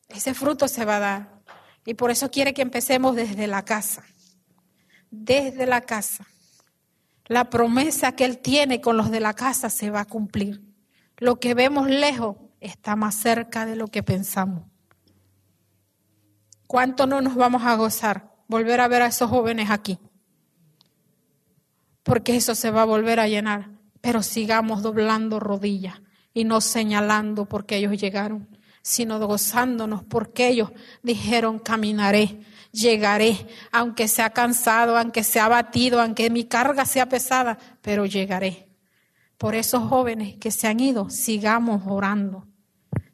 Ese 0.08 0.34
fruto 0.34 0.68
se 0.68 0.84
va 0.84 0.96
a 0.96 1.00
dar. 1.00 1.42
Y 1.84 1.94
por 1.94 2.10
eso 2.10 2.30
quiere 2.30 2.52
que 2.52 2.62
empecemos 2.62 3.16
desde 3.16 3.46
la 3.46 3.64
casa. 3.64 4.04
Desde 5.10 5.66
la 5.66 5.80
casa. 5.80 6.26
La 7.26 7.50
promesa 7.50 8.12
que 8.12 8.24
Él 8.24 8.38
tiene 8.38 8.80
con 8.80 8.96
los 8.96 9.10
de 9.10 9.20
la 9.20 9.34
casa 9.34 9.70
se 9.70 9.90
va 9.90 10.00
a 10.00 10.04
cumplir. 10.04 10.62
Lo 11.16 11.40
que 11.40 11.54
vemos 11.54 11.88
lejos 11.88 12.36
está 12.60 12.96
más 12.96 13.14
cerca 13.14 13.66
de 13.66 13.76
lo 13.76 13.88
que 13.88 14.02
pensamos. 14.02 14.64
¿Cuánto 16.66 17.06
no 17.06 17.20
nos 17.20 17.34
vamos 17.34 17.62
a 17.62 17.74
gozar 17.76 18.34
volver 18.46 18.80
a 18.80 18.88
ver 18.88 19.02
a 19.02 19.06
esos 19.06 19.30
jóvenes 19.30 19.70
aquí? 19.70 19.98
Porque 22.02 22.36
eso 22.36 22.54
se 22.54 22.70
va 22.70 22.82
a 22.82 22.86
volver 22.86 23.20
a 23.20 23.28
llenar. 23.28 23.70
Pero 24.00 24.22
sigamos 24.22 24.82
doblando 24.82 25.40
rodillas 25.40 26.00
y 26.32 26.44
no 26.44 26.60
señalando 26.60 27.46
porque 27.46 27.76
ellos 27.76 28.00
llegaron, 28.00 28.48
sino 28.82 29.18
gozándonos 29.18 30.04
porque 30.04 30.48
ellos 30.48 30.70
dijeron 31.02 31.58
caminaré, 31.58 32.40
llegaré, 32.70 33.46
aunque 33.72 34.06
sea 34.06 34.30
cansado, 34.30 34.96
aunque 34.96 35.24
sea 35.24 35.46
abatido, 35.46 36.00
aunque 36.00 36.30
mi 36.30 36.44
carga 36.44 36.84
sea 36.84 37.08
pesada, 37.08 37.58
pero 37.82 38.06
llegaré. 38.06 38.67
Por 39.38 39.54
esos 39.54 39.88
jóvenes 39.88 40.36
que 40.36 40.50
se 40.50 40.66
han 40.66 40.80
ido, 40.80 41.08
sigamos 41.08 41.82
orando 41.86 42.48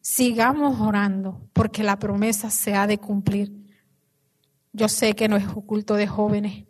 sigamos 0.05 0.83
orando 0.83 1.41
porque 1.55 1.83
la 1.83 1.99
promesa 1.99 2.51
se 2.51 2.75
ha 2.75 2.87
de 2.87 2.99
cumplir. 2.99 3.53
Yo 4.73 4.89
sé 4.89 5.15
que 5.15 5.29
no 5.29 5.37
es 5.37 5.49
oculto 5.49 5.95
de 5.95 6.07
jóvenes, 6.07 6.67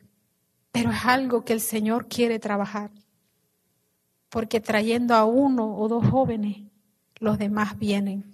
pero 0.70 0.92
es 0.92 1.04
algo 1.04 1.44
que 1.44 1.52
el 1.52 1.60
Señor 1.60 2.06
quiere 2.06 2.38
trabajar. 2.38 2.92
Porque 4.28 4.60
trayendo 4.60 5.14
a 5.14 5.24
uno 5.24 5.76
o 5.76 5.88
dos 5.88 6.08
jóvenes, 6.08 6.58
los 7.18 7.38
demás 7.38 7.76
vienen. 7.76 8.24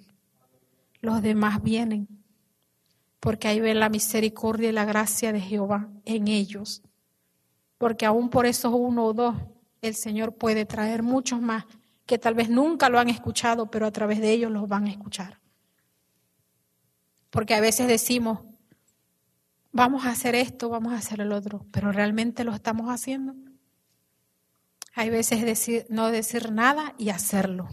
Los 1.01 1.23
demás 1.23 1.63
vienen. 1.63 2.07
Porque 3.19 3.49
ahí 3.49 3.61
ven 3.61 3.81
la 3.81 3.89
misericordia 3.89 4.69
y 4.69 4.73
la 4.73 4.85
gracia 4.85 5.33
de 5.33 5.41
Jehová 5.41 5.89
en 6.05 6.29
ellos. 6.29 6.83
Porque 7.79 8.05
aún 8.05 8.29
por 8.29 8.45
esos 8.45 8.75
uno 8.75 9.07
o 9.07 9.15
dos, 9.15 9.35
el 9.83 9.95
Señor 9.95 10.35
puede 10.37 10.67
traer 10.67 11.03
muchos 11.03 11.41
más 11.41 11.65
que 12.07 12.19
tal 12.19 12.35
vez 12.35 12.51
nunca 12.51 12.89
lo 12.89 12.99
han 12.99 13.09
escuchado, 13.09 13.71
pero 13.71 13.87
a 13.87 13.93
través 13.93 14.21
de 14.21 14.33
ellos 14.33 14.51
los 14.51 14.69
van 14.69 14.87
a 14.87 14.91
escuchar. 14.91 15.39
Porque 17.31 17.55
a 17.55 17.61
veces 17.61 17.87
decimos, 17.87 18.41
vamos 19.71 20.05
a 20.05 20.11
hacer 20.11 20.35
esto, 20.35 20.69
vamos 20.69 20.93
a 20.93 20.97
hacer 20.97 21.21
el 21.21 21.31
otro, 21.31 21.65
pero 21.71 21.93
realmente 21.93 22.43
lo 22.43 22.53
estamos 22.53 22.89
haciendo. 22.89 23.37
Hay 24.95 25.09
veces 25.09 25.43
decir, 25.43 25.87
no 25.89 26.11
decir 26.11 26.51
nada 26.51 26.95
y 26.99 27.11
hacerlo. 27.11 27.69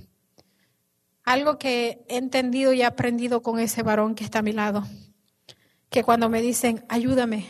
Algo 1.23 1.57
que 1.57 2.05
he 2.07 2.17
entendido 2.17 2.73
y 2.73 2.83
aprendido 2.83 3.41
con 3.41 3.59
ese 3.59 3.81
varón 3.81 4.13
que 4.13 4.23
está 4.23 4.39
a 4.39 4.43
mi 4.43 4.53
lado, 4.53 4.83
que 5.89 6.03
cuando 6.03 6.29
me 6.29 6.41
dicen, 6.41 6.85
ayúdame, 6.89 7.47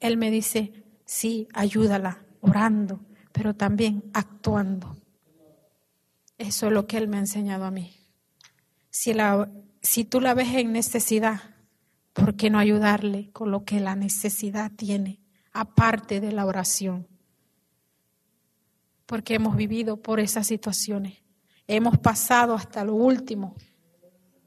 él 0.00 0.16
me 0.16 0.30
dice, 0.30 0.72
sí, 1.04 1.48
ayúdala, 1.52 2.24
orando, 2.40 3.04
pero 3.32 3.54
también 3.54 4.04
actuando. 4.12 4.96
Eso 6.38 6.66
es 6.66 6.72
lo 6.72 6.86
que 6.86 6.96
Él 6.96 7.08
me 7.08 7.18
ha 7.18 7.20
enseñado 7.20 7.64
a 7.64 7.70
mí. 7.70 7.94
Si, 8.90 9.12
la, 9.14 9.50
si 9.82 10.04
tú 10.04 10.20
la 10.20 10.34
ves 10.34 10.48
en 10.54 10.72
necesidad, 10.72 11.42
¿por 12.12 12.34
qué 12.34 12.50
no 12.50 12.58
ayudarle 12.58 13.30
con 13.30 13.50
lo 13.50 13.64
que 13.64 13.80
la 13.80 13.94
necesidad 13.94 14.72
tiene, 14.72 15.20
aparte 15.52 16.20
de 16.20 16.32
la 16.32 16.46
oración? 16.46 17.06
Porque 19.06 19.34
hemos 19.34 19.56
vivido 19.56 19.98
por 19.98 20.20
esas 20.20 20.46
situaciones. 20.46 21.18
Hemos 21.66 21.98
pasado 21.98 22.54
hasta 22.54 22.84
lo 22.84 22.94
último, 22.94 23.54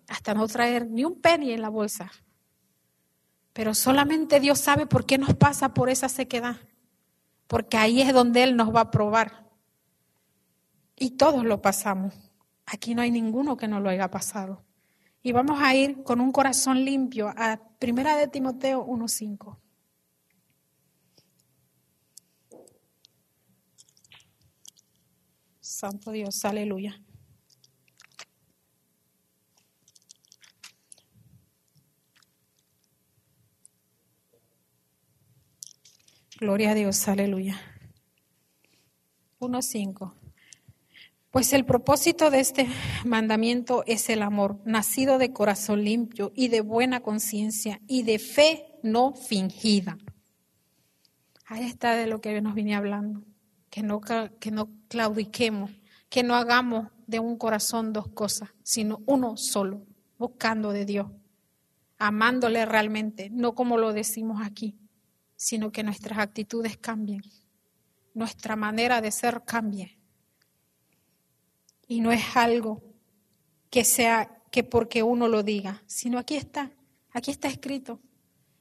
hasta 0.08 0.34
no 0.34 0.48
traer 0.48 0.90
ni 0.90 1.06
un 1.06 1.22
penny 1.22 1.52
en 1.52 1.62
la 1.62 1.70
bolsa. 1.70 2.12
Pero 3.54 3.74
solamente 3.76 4.40
Dios 4.40 4.60
sabe 4.60 4.88
por 4.88 5.06
qué 5.06 5.18
nos 5.18 5.36
pasa 5.36 5.74
por 5.74 5.90
esa 5.90 6.10
sequedad. 6.10 6.58
Porque 7.48 7.78
ahí 7.78 8.02
es 8.02 8.14
donde 8.14 8.44
Él 8.44 8.56
nos 8.56 8.74
va 8.74 8.82
a 8.82 8.92
probar. 8.92 9.50
Y 10.96 11.12
todos 11.12 11.44
lo 11.44 11.62
pasamos. 11.62 12.14
Aquí 12.66 12.96
no 12.96 13.02
hay 13.02 13.12
ninguno 13.12 13.58
que 13.58 13.68
no 13.68 13.80
lo 13.80 13.90
haya 13.90 14.10
pasado. 14.10 14.64
Y 15.22 15.32
vamos 15.32 15.60
a 15.62 15.74
ir 15.76 16.04
con 16.04 16.20
un 16.20 16.32
corazón 16.32 16.84
limpio 16.84 17.30
a 17.30 17.60
Primera 17.80 18.16
de 18.18 18.28
Timoteo 18.28 18.86
1.5. 18.86 19.58
Santo 25.60 26.12
Dios, 26.12 26.44
aleluya. 26.46 27.02
Gloria 36.44 36.72
a 36.72 36.76
Dios, 36.76 37.08
aleluya. 37.08 37.58
1.5. 39.40 40.14
Pues 41.32 41.54
el 41.54 41.64
propósito 41.64 42.32
de 42.32 42.42
este 42.42 42.68
mandamiento 43.06 43.86
es 43.88 44.10
el 44.10 44.22
amor, 44.22 44.60
nacido 44.66 45.20
de 45.20 45.32
corazón 45.32 45.86
limpio 45.86 46.34
y 46.36 46.50
de 46.50 46.60
buena 46.60 47.00
conciencia 47.00 47.80
y 47.88 48.04
de 48.04 48.20
fe 48.20 48.78
no 48.84 49.14
fingida. 49.14 49.98
Ahí 51.46 51.64
está 51.64 51.96
de 51.96 52.08
lo 52.08 52.20
que 52.20 52.42
nos 52.42 52.56
vine 52.56 52.76
hablando, 52.76 53.24
que 53.70 53.82
no, 53.82 54.02
que 54.02 54.52
no 54.52 54.70
claudiquemos, 54.90 55.72
que 56.10 56.24
no 56.24 56.36
hagamos 56.36 56.90
de 57.08 57.22
un 57.22 57.38
corazón 57.38 57.94
dos 57.94 58.10
cosas, 58.10 58.50
sino 58.64 59.02
uno 59.06 59.38
solo, 59.38 59.86
buscando 60.18 60.74
de 60.74 60.84
Dios, 60.84 61.08
amándole 62.00 62.66
realmente, 62.66 63.30
no 63.30 63.56
como 63.56 63.78
lo 63.78 63.94
decimos 63.94 64.42
aquí, 64.46 64.78
sino 65.44 65.74
que 65.74 65.84
nuestras 65.84 66.20
actitudes 66.20 66.78
cambien, 66.78 67.22
nuestra 68.14 68.56
manera 68.56 69.02
de 69.02 69.12
ser 69.12 69.44
cambie 69.44 70.00
y 71.86 72.00
no 72.00 72.14
es 72.14 72.38
algo 72.38 72.82
que 73.70 73.84
sea 73.84 74.42
que 74.52 74.64
porque 74.64 75.04
uno 75.04 75.28
lo 75.28 75.44
diga, 75.44 75.84
sino 75.86 76.18
aquí 76.18 76.38
está, 76.38 76.72
aquí 77.12 77.30
está 77.32 77.50
escrito. 77.50 78.00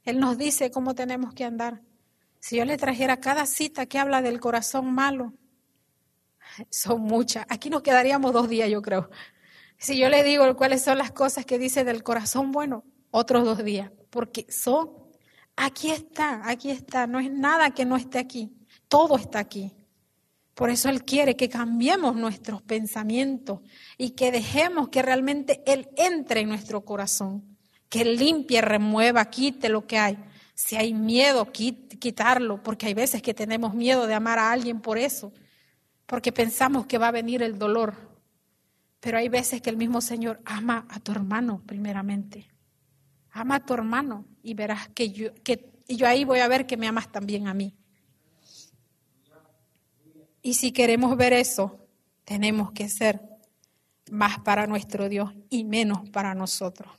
Él 0.03 0.19
nos 0.19 0.37
dice 0.37 0.71
cómo 0.71 0.93
tenemos 0.93 1.33
que 1.33 1.45
andar. 1.45 1.81
Si 2.41 2.57
yo 2.57 2.65
le 2.65 2.75
trajera 2.75 3.21
cada 3.21 3.45
cita 3.45 3.85
que 3.85 3.97
habla 3.97 4.21
del 4.21 4.41
corazón 4.41 4.93
malo, 4.93 5.33
son 6.69 6.99
muchas. 6.99 7.45
Aquí 7.47 7.69
nos 7.69 7.81
quedaríamos 7.81 8.33
dos 8.33 8.49
días, 8.49 8.69
yo 8.69 8.81
creo. 8.81 9.09
Si 9.77 9.97
yo 9.97 10.09
le 10.09 10.21
digo 10.25 10.53
cuáles 10.57 10.83
son 10.83 10.97
las 10.97 11.13
cosas 11.13 11.45
que 11.45 11.57
dice 11.57 11.85
del 11.85 12.03
corazón 12.03 12.51
bueno, 12.51 12.83
otros 13.09 13.45
dos 13.45 13.63
días, 13.63 13.89
porque 14.09 14.45
son, 14.49 15.02
aquí 15.55 15.91
está, 15.91 16.41
aquí 16.49 16.69
está, 16.69 17.07
no 17.07 17.19
es 17.19 17.31
nada 17.31 17.71
que 17.71 17.85
no 17.85 17.95
esté 17.95 18.19
aquí, 18.19 18.51
todo 18.87 19.17
está 19.17 19.39
aquí. 19.39 19.71
Por 20.53 20.69
eso 20.69 20.89
Él 20.89 21.03
quiere 21.03 21.35
que 21.35 21.49
cambiemos 21.49 22.15
nuestros 22.15 22.61
pensamientos 22.61 23.61
y 23.97 24.11
que 24.11 24.31
dejemos 24.31 24.89
que 24.89 25.01
realmente 25.01 25.63
Él 25.65 25.89
entre 25.97 26.41
en 26.41 26.49
nuestro 26.49 26.85
corazón, 26.85 27.57
que 27.89 28.05
limpie, 28.05 28.61
remueva, 28.61 29.25
quite 29.25 29.69
lo 29.69 29.87
que 29.87 29.97
hay. 29.97 30.17
Si 30.53 30.75
hay 30.75 30.93
miedo, 30.93 31.51
quitarlo, 31.51 32.61
porque 32.61 32.85
hay 32.85 32.93
veces 32.93 33.23
que 33.23 33.33
tenemos 33.33 33.73
miedo 33.73 34.05
de 34.05 34.13
amar 34.13 34.37
a 34.37 34.51
alguien 34.51 34.81
por 34.81 34.99
eso, 34.99 35.33
porque 36.05 36.31
pensamos 36.31 36.85
que 36.85 36.99
va 36.99 37.07
a 37.07 37.11
venir 37.11 37.41
el 37.41 37.57
dolor. 37.57 37.95
Pero 38.99 39.17
hay 39.17 39.29
veces 39.29 39.61
que 39.61 39.71
el 39.71 39.77
mismo 39.77 40.01
Señor 40.01 40.39
ama 40.45 40.85
a 40.89 40.99
tu 40.99 41.11
hermano 41.11 41.63
primeramente. 41.65 42.52
Ama 43.33 43.55
a 43.55 43.65
tu 43.65 43.73
hermano 43.73 44.25
y 44.41 44.53
verás 44.53 44.87
que 44.89 45.11
yo, 45.11 45.33
que 45.43 45.73
yo 45.87 46.07
ahí 46.07 46.23
voy 46.23 46.39
a 46.39 46.47
ver 46.47 46.65
que 46.65 46.77
me 46.77 46.87
amas 46.87 47.11
también 47.11 47.47
a 47.47 47.53
mí. 47.53 47.75
Y 50.41 50.55
si 50.55 50.71
queremos 50.71 51.17
ver 51.17 51.33
eso, 51.33 51.87
tenemos 52.25 52.71
que 52.71 52.89
ser 52.89 53.21
más 54.11 54.39
para 54.39 54.67
nuestro 54.67 55.09
Dios 55.09 55.33
y 55.49 55.63
menos 55.63 56.09
para 56.09 56.35
nosotros. 56.35 56.93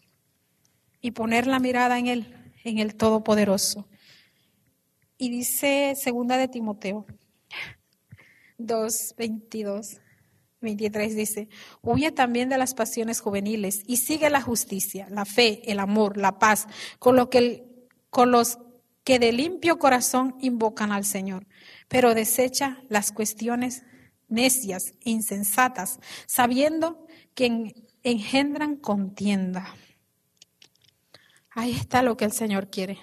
Y 1.01 1.13
poner 1.13 1.47
la 1.47 1.59
mirada 1.59 1.99
en 1.99 2.07
Él, 2.07 2.53
en 2.65 2.79
el 2.79 2.95
Todopoderoso. 2.95 3.87
Y 5.19 5.31
dice 5.31 5.95
segunda 5.97 6.37
de 6.37 6.49
Timoteo 6.49 7.07
2, 8.59 9.15
22, 9.17 10.01
23 10.65 11.15
dice, 11.15 11.49
huye 11.83 12.11
también 12.11 12.49
de 12.49 12.59
las 12.59 12.75
pasiones 12.75 13.21
juveniles 13.21 13.83
y 13.87 13.99
sigue 13.99 14.29
la 14.31 14.43
justicia, 14.43 15.07
la 15.11 15.25
fe, 15.25 15.71
el 15.71 15.79
amor, 15.79 16.17
la 16.17 16.39
paz, 16.39 16.67
con, 16.99 17.15
lo 17.15 17.31
que 17.31 17.65
con 18.11 18.33
los 18.33 18.59
que 19.05 19.19
de 19.19 19.33
limpio 19.33 19.79
corazón 19.79 20.35
invocan 20.41 20.91
al 20.91 21.05
Señor, 21.05 21.47
pero 21.89 22.15
desecha 22.15 22.83
las 22.89 23.13
cuestiones 23.13 23.83
necias, 24.29 24.95
insensatas, 25.05 26.01
sabiendo 26.27 27.07
que 27.35 27.75
engendran 28.03 28.77
contienda. 28.77 29.75
Ahí 31.51 31.73
está 31.73 32.03
lo 32.03 32.17
que 32.17 32.25
el 32.25 32.33
Señor 32.33 32.69
quiere. 32.71 32.99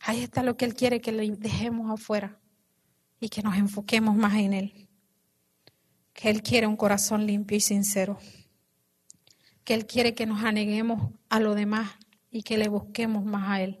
Ahí 0.00 0.22
está 0.22 0.42
lo 0.42 0.56
que 0.56 0.64
Él 0.64 0.74
quiere 0.74 1.00
que 1.00 1.12
le 1.12 1.28
dejemos 1.32 1.90
afuera 1.90 2.38
y 3.18 3.28
que 3.28 3.42
nos 3.42 3.56
enfoquemos 3.56 4.14
más 4.14 4.34
en 4.34 4.52
Él. 4.52 4.85
Que 6.16 6.30
Él 6.30 6.42
quiere 6.42 6.66
un 6.66 6.76
corazón 6.76 7.26
limpio 7.26 7.56
y 7.56 7.60
sincero. 7.60 8.18
Que 9.62 9.74
Él 9.74 9.86
quiere 9.86 10.14
que 10.14 10.26
nos 10.26 10.42
aneguemos 10.42 11.12
a 11.28 11.38
lo 11.38 11.54
demás 11.54 11.92
y 12.30 12.42
que 12.42 12.58
le 12.58 12.68
busquemos 12.68 13.24
más 13.24 13.48
a 13.48 13.62
Él. 13.62 13.78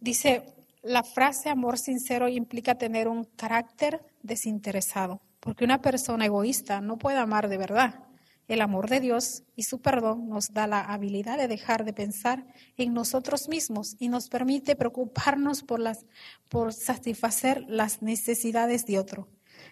Dice, 0.00 0.54
la 0.82 1.02
frase 1.02 1.50
amor 1.50 1.76
sincero 1.76 2.28
implica 2.28 2.76
tener 2.76 3.08
un 3.08 3.24
carácter 3.24 4.00
desinteresado, 4.22 5.20
porque 5.40 5.64
una 5.64 5.82
persona 5.82 6.24
egoísta 6.24 6.80
no 6.80 6.98
puede 6.98 7.18
amar 7.18 7.48
de 7.48 7.58
verdad. 7.58 8.07
El 8.48 8.62
amor 8.62 8.88
de 8.88 9.00
Dios 9.00 9.42
y 9.56 9.64
su 9.64 9.80
perdón 9.80 10.30
nos 10.30 10.54
da 10.54 10.66
la 10.66 10.80
habilidad 10.80 11.36
de 11.36 11.48
dejar 11.48 11.84
de 11.84 11.92
pensar 11.92 12.46
en 12.78 12.94
nosotros 12.94 13.46
mismos 13.46 13.94
y 13.98 14.08
nos 14.08 14.30
permite 14.30 14.74
preocuparnos 14.74 15.62
por, 15.62 15.80
las, 15.80 16.06
por 16.48 16.72
satisfacer 16.72 17.64
las 17.68 18.00
necesidades 18.00 18.86
de 18.86 18.98
otro. 18.98 19.28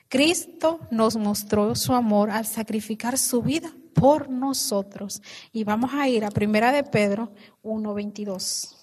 Cristo 0.08 0.80
nos 0.90 1.16
mostró 1.16 1.74
su 1.74 1.94
amor 1.94 2.30
al 2.30 2.44
sacrificar 2.44 3.16
su 3.16 3.40
vida 3.40 3.72
por 3.94 4.28
nosotros. 4.28 5.22
Y 5.52 5.64
vamos 5.64 5.92
a 5.94 6.06
ir 6.08 6.26
a 6.26 6.30
Primera 6.30 6.70
de 6.70 6.84
Pedro 6.84 7.32
1.22. 7.62 8.76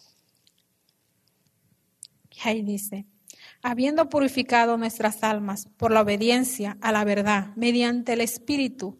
Y 2.31 2.49
ahí 2.49 2.63
dice, 2.63 3.05
habiendo 3.61 4.09
purificado 4.09 4.75
nuestras 4.75 5.23
almas 5.23 5.67
por 5.77 5.91
la 5.91 6.01
obediencia 6.01 6.77
a 6.81 6.91
la 6.91 7.03
verdad 7.03 7.55
mediante 7.55 8.13
el 8.13 8.21
Espíritu, 8.21 8.97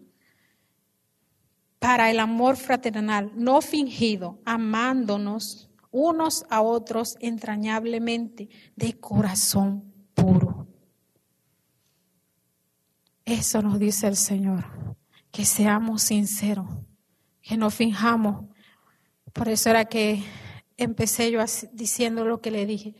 para 1.83 2.09
el 2.09 2.21
amor 2.21 2.55
fraternal, 2.55 3.33
no 3.35 3.59
fingido, 3.59 4.39
amándonos 4.45 5.69
unos 5.91 6.45
a 6.49 6.61
otros 6.61 7.17
entrañablemente, 7.19 8.47
de 8.77 8.97
corazón 9.01 9.93
puro. 10.13 10.65
Eso 13.25 13.61
nos 13.61 13.79
dice 13.79 14.07
el 14.07 14.15
Señor, 14.15 14.63
que 15.29 15.43
seamos 15.43 16.03
sinceros, 16.03 16.69
que 17.41 17.57
no 17.57 17.69
finjamos. 17.69 18.45
Por 19.33 19.49
eso 19.49 19.69
era 19.69 19.83
que 19.83 20.23
empecé 20.77 21.31
yo 21.31 21.41
diciendo 21.73 22.23
lo 22.23 22.39
que 22.39 22.51
le 22.51 22.65
dije 22.65 22.95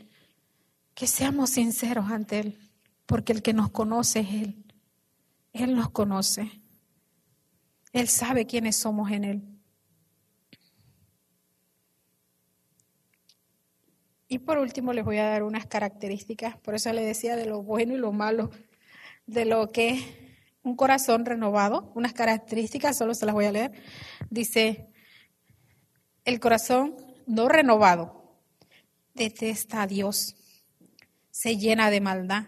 que 0.94 1.08
seamos 1.08 1.52
sinceros 1.52 2.12
ante 2.12 2.42
Él, 2.42 2.60
porque 3.06 3.32
el 3.32 3.42
que 3.42 3.54
nos 3.54 3.72
conoce 3.72 4.20
es 4.20 4.30
Él. 4.30 4.66
Él 5.54 5.74
nos 5.74 5.90
conoce. 5.90 6.63
Él 7.94 8.08
sabe 8.08 8.46
quiénes 8.46 8.76
somos 8.76 9.12
en 9.12 9.24
Él. 9.24 9.44
Y 14.28 14.40
por 14.40 14.58
último 14.58 14.94
les 14.94 15.06
voy 15.06 15.18
a 15.18 15.26
dar 15.26 15.44
unas 15.44 15.68
características, 15.68 16.58
por 16.58 16.74
eso 16.74 16.92
le 16.92 17.04
decía 17.04 17.36
de 17.36 17.46
lo 17.46 17.62
bueno 17.62 17.94
y 17.94 17.98
lo 17.98 18.12
malo, 18.12 18.50
de 19.28 19.46
lo 19.46 19.72
que 19.72 19.90
es 19.90 20.04
un 20.64 20.76
corazón 20.76 21.24
renovado, 21.24 21.92
unas 21.94 22.14
características, 22.14 22.98
solo 22.98 23.14
se 23.14 23.28
las 23.28 23.36
voy 23.36 23.46
a 23.46 23.52
leer. 23.52 23.72
Dice, 24.32 24.90
el 26.26 26.40
corazón 26.40 26.96
no 27.28 27.48
renovado 27.48 28.40
detesta 29.14 29.84
a 29.84 29.88
Dios 29.88 30.36
se 31.30 31.58
llena 31.58 31.90
de 31.90 32.02
maldad, 32.02 32.46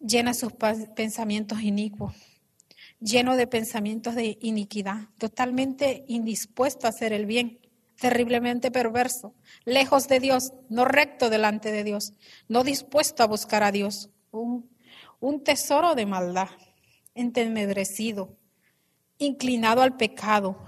llena 0.00 0.34
sus 0.34 0.52
pensamientos 0.96 1.62
inicuos, 1.62 2.14
lleno 3.04 3.36
de 3.36 3.46
pensamientos 3.46 4.14
de 4.14 4.38
iniquidad, 4.40 5.08
totalmente 5.18 6.04
indispuesto 6.08 6.86
a 6.86 6.90
hacer 6.90 7.12
el 7.12 7.26
bien, 7.26 7.60
terriblemente 8.00 8.70
perverso, 8.70 9.34
lejos 9.64 10.08
de 10.08 10.20
Dios, 10.20 10.52
no 10.70 10.86
recto 10.86 11.28
delante 11.28 11.70
de 11.70 11.84
Dios, 11.84 12.14
no 12.48 12.64
dispuesto 12.64 13.22
a 13.22 13.26
buscar 13.26 13.62
a 13.62 13.72
Dios, 13.72 14.10
un, 14.30 14.70
tesoro 15.44 15.94
de 15.94 16.06
maldad, 16.06 16.48
entemedrecido, 17.14 18.36
inclinado 19.18 19.82
al 19.82 19.96
pecado, 19.96 20.64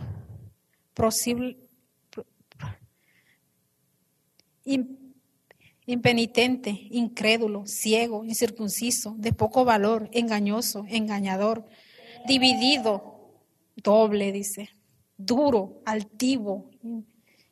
impenitente, 5.86 6.86
incrédulo, 6.90 7.66
ciego, 7.66 8.24
incircunciso, 8.24 9.14
de 9.18 9.32
poco 9.32 9.64
valor, 9.64 10.08
engañoso, 10.12 10.84
engañador, 10.88 11.66
dividido, 12.26 13.32
doble, 13.76 14.32
dice, 14.32 14.70
duro, 15.16 15.82
altivo, 15.84 16.70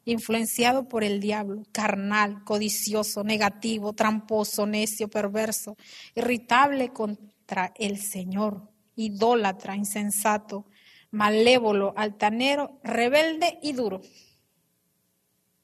influenciado 0.05 0.89
por 0.89 1.05
el 1.05 1.20
diablo, 1.20 1.62
carnal, 1.72 2.45
codicioso, 2.45 3.25
negativo, 3.25 3.93
tramposo, 3.93 4.66
necio, 4.66 5.09
perverso, 5.09 5.77
irritable 6.14 6.93
contra 6.93 7.72
el 7.79 7.99
Señor, 7.99 8.68
idólatra, 8.97 9.77
insensato, 9.77 10.66
malévolo, 11.11 11.95
altanero, 11.97 12.81
rebelde 12.83 13.59
y 13.62 13.72
duro. 13.72 14.01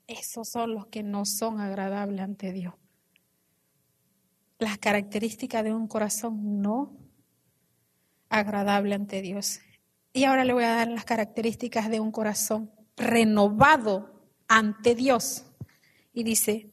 Esos 0.07 0.49
son 0.49 0.75
los 0.75 0.87
que 0.87 1.03
no 1.03 1.25
son 1.25 1.61
agradables 1.61 2.21
ante 2.21 2.53
Dios. 2.53 2.75
Las 4.59 4.79
características 4.79 5.65
de 5.65 5.73
un 5.73 5.87
corazón 5.87 6.61
no 6.61 7.00
agradable 8.31 8.95
ante 8.95 9.21
Dios. 9.21 9.61
Y 10.15 10.25
ahora 10.25 10.45
le 10.45 10.55
voy 10.55 10.65
a 10.65 10.75
dar 10.75 10.89
las 10.89 11.05
características 11.05 11.91
de 11.91 12.01
un 12.01 12.11
corazón 12.11 12.71
renovado 12.97 14.11
ante 14.49 14.95
Dios. 14.95 15.45
Y 16.15 16.25
dice, 16.25 16.71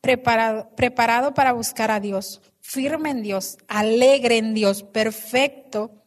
preparado, 0.00 0.70
preparado 0.74 1.32
para 1.32 1.52
buscar 1.52 1.92
a 1.92 2.00
Dios, 2.00 2.42
firme 2.60 3.10
en 3.10 3.22
Dios, 3.22 3.58
alegre 3.68 4.38
en 4.38 4.54
Dios, 4.54 4.82
perfecto 4.82 6.04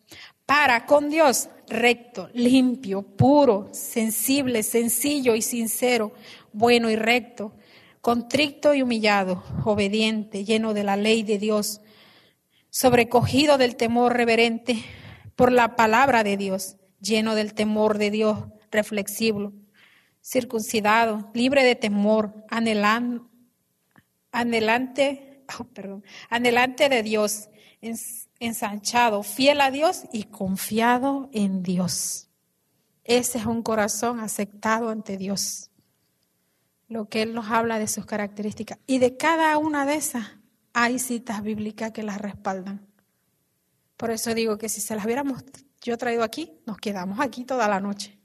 para 0.47 0.85
con 0.85 1.09
Dios, 1.09 1.49
recto, 1.67 2.29
limpio, 2.33 3.01
puro, 3.03 3.67
sensible, 3.73 4.63
sencillo 4.63 5.35
y 5.35 5.41
sincero, 5.41 6.13
bueno 6.53 6.89
y 6.89 6.95
recto, 6.95 7.53
contrito 7.99 8.73
y 8.73 8.81
humillado, 8.81 9.43
obediente, 9.65 10.45
lleno 10.45 10.73
de 10.73 10.85
la 10.85 10.95
ley 10.95 11.23
de 11.23 11.37
Dios, 11.37 11.81
sobrecogido 12.70 13.57
del 13.57 13.76
temor 13.76 14.15
reverente 14.15 14.84
por 15.36 15.51
la 15.51 15.76
palabra 15.76 16.24
de 16.24 16.38
Dios, 16.38 16.78
lleno 16.99 17.36
del 17.36 17.53
temor 17.53 17.97
de 17.97 18.11
Dios, 18.11 18.45
reflexivo, 18.72 19.53
circuncidado, 20.24 21.30
libre 21.34 21.63
de 21.63 21.76
temor, 21.76 22.45
anhelante, 22.49 23.22
oh, 25.59 25.63
perdón, 25.65 26.03
anhelante 26.30 26.89
de 26.89 27.03
Dios, 27.03 27.49
ensanchado, 28.39 29.24
fiel 29.24 29.61
a 29.61 29.72
Dios 29.72 30.03
y 30.11 30.24
confiado 30.24 31.30
en 31.34 31.63
Dios. 31.63 32.30
Ese 33.03 33.38
es 33.38 33.45
un 33.45 33.63
corazón 33.63 34.20
aceptado 34.20 34.89
ante 34.89 35.18
Dios 35.18 35.72
lo 36.88 37.09
que 37.09 37.22
Él 37.22 37.34
nos 37.34 37.49
habla 37.49 37.80
de 37.80 37.88
sus 37.88 38.05
características. 38.05 38.80
Y 38.88 38.99
de 38.99 39.18
cada 39.18 39.57
una 39.57 39.86
de 39.86 39.95
esas 39.95 40.38
hay 40.80 40.99
citas 40.99 41.41
bíblicas 41.41 41.91
que 41.91 42.03
las 42.03 42.21
respaldan. 42.21 42.86
Por 43.97 44.11
eso 44.11 44.36
digo 44.36 44.59
que 44.59 44.69
si 44.69 44.80
se 44.80 44.95
las 44.95 45.05
hubiéramos 45.05 45.43
yo 45.82 45.97
traído 45.97 46.21
aquí, 46.21 46.53
nos 46.67 46.78
quedamos 46.78 47.19
aquí 47.19 47.45
toda 47.45 47.67
la 47.67 47.80
noche. 47.80 48.15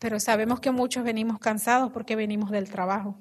Pero 0.00 0.18
sabemos 0.18 0.58
que 0.58 0.72
muchos 0.72 1.04
venimos 1.04 1.38
cansados 1.38 1.92
porque 1.92 2.16
venimos 2.16 2.50
del 2.50 2.68
trabajo. 2.68 3.16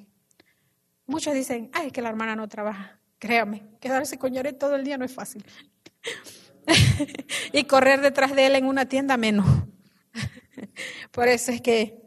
Muchos 1.06 1.36
dicen, 1.36 1.70
ay, 1.74 1.88
es 1.88 1.93
que 1.93 2.02
la 2.02 2.10
hermana 2.10 2.36
no 2.36 2.47
trabaja. 2.47 2.99
Créame, 3.20 3.62
quedarse 3.80 4.18
con 4.18 4.34
Yaret 4.34 4.58
todo 4.58 4.76
el 4.78 4.84
día 4.84 4.97
no 4.97 5.06
es 5.06 5.14
fácil. 5.14 5.45
y 7.54 7.66
correr 7.66 8.02
detrás 8.02 8.36
de 8.36 8.47
él 8.47 8.56
en 8.56 8.66
una 8.66 8.86
tienda 8.88 9.16
menos. 9.16 9.45
Por 11.12 11.28
eso 11.28 11.52
es 11.52 11.62
que 11.62 12.01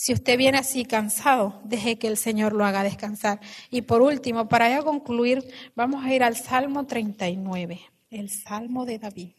si 0.00 0.12
usted 0.12 0.38
viene 0.38 0.58
así 0.58 0.84
cansado, 0.84 1.60
deje 1.64 1.98
que 1.98 2.06
el 2.06 2.16
Señor 2.16 2.52
lo 2.52 2.64
haga 2.64 2.84
descansar. 2.84 3.40
Y 3.68 3.82
por 3.82 4.00
último, 4.00 4.48
para 4.48 4.68
ya 4.68 4.80
concluir, 4.82 5.52
vamos 5.74 6.04
a 6.04 6.14
ir 6.14 6.22
al 6.22 6.36
Salmo 6.36 6.86
39, 6.86 7.80
el 8.10 8.30
Salmo 8.30 8.86
de 8.86 9.00
David. 9.00 9.30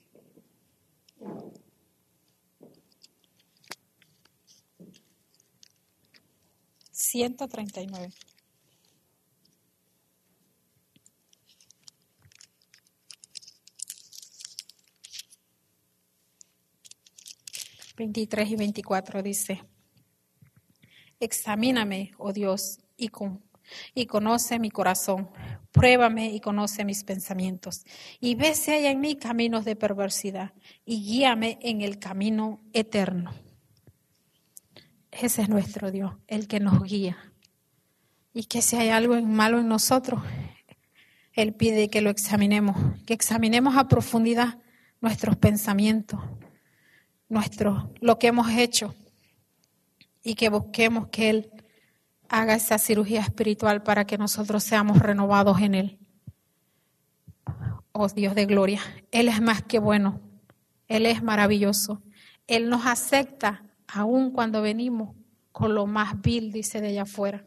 Nueve. 7.90 8.12
Veintitrés 17.96 18.50
y 18.50 18.56
veinticuatro 18.58 19.24
dice. 19.24 19.62
Examíname, 21.20 22.12
oh 22.18 22.32
Dios, 22.32 22.80
y, 22.96 23.10
con, 23.10 23.42
y 23.94 24.06
conoce 24.06 24.60
mi 24.60 24.72
corazón. 24.72 25.30
Pruébame 25.72 26.34
y 26.34 26.40
conoce 26.40 26.86
mis 26.86 27.04
pensamientos. 27.04 27.84
Y 28.20 28.36
ve 28.36 28.56
si 28.56 28.72
hay 28.72 28.86
en 28.88 29.00
mí 29.00 29.16
caminos 29.16 29.66
de 29.66 29.76
perversidad 29.76 30.54
y 30.86 31.04
guíame 31.04 31.60
en 31.62 31.82
el 31.82 32.00
camino 32.00 32.62
eterno. 32.74 33.34
Ese 35.12 35.42
es 35.42 35.50
nuestro 35.50 35.92
Dios, 35.92 36.14
el 36.28 36.48
que 36.48 36.60
nos 36.60 36.84
guía. 36.84 37.18
Y 38.34 38.46
que 38.46 38.62
si 38.62 38.76
hay 38.76 38.90
algo 38.90 39.20
malo 39.22 39.60
en 39.60 39.68
nosotros, 39.68 40.22
Él 41.34 41.54
pide 41.54 41.90
que 41.90 42.02
lo 42.02 42.10
examinemos, 42.10 42.78
que 43.06 43.14
examinemos 43.14 43.76
a 43.76 43.88
profundidad 43.88 44.60
nuestros 45.02 45.36
pensamientos, 45.38 46.20
nuestro, 47.28 47.92
lo 48.02 48.20
que 48.20 48.28
hemos 48.28 48.50
hecho, 48.52 48.94
y 50.24 50.36
que 50.36 50.50
busquemos 50.50 51.08
que 51.08 51.30
Él 51.30 51.52
haga 52.28 52.56
esa 52.56 52.78
cirugía 52.78 53.22
espiritual 53.22 53.84
para 53.84 54.06
que 54.06 54.18
nosotros 54.18 54.64
seamos 54.64 55.00
renovados 55.00 55.60
en 55.62 55.76
Él. 55.76 56.00
Oh 57.92 58.08
Dios 58.08 58.36
de 58.36 58.46
gloria, 58.46 58.82
Él 59.12 59.28
es 59.28 59.42
más 59.42 59.64
que 59.64 59.80
bueno, 59.80 60.22
Él 60.88 61.06
es 61.06 61.24
maravilloso. 61.24 62.02
Él 62.48 62.70
nos 62.70 62.86
acepta 62.86 63.64
aun 63.88 64.32
cuando 64.32 64.62
venimos 64.62 65.16
con 65.52 65.74
lo 65.74 65.88
más 65.88 66.22
vil, 66.22 66.52
dice 66.52 66.82
de 66.82 66.90
allá 66.90 67.04
afuera. 67.04 67.46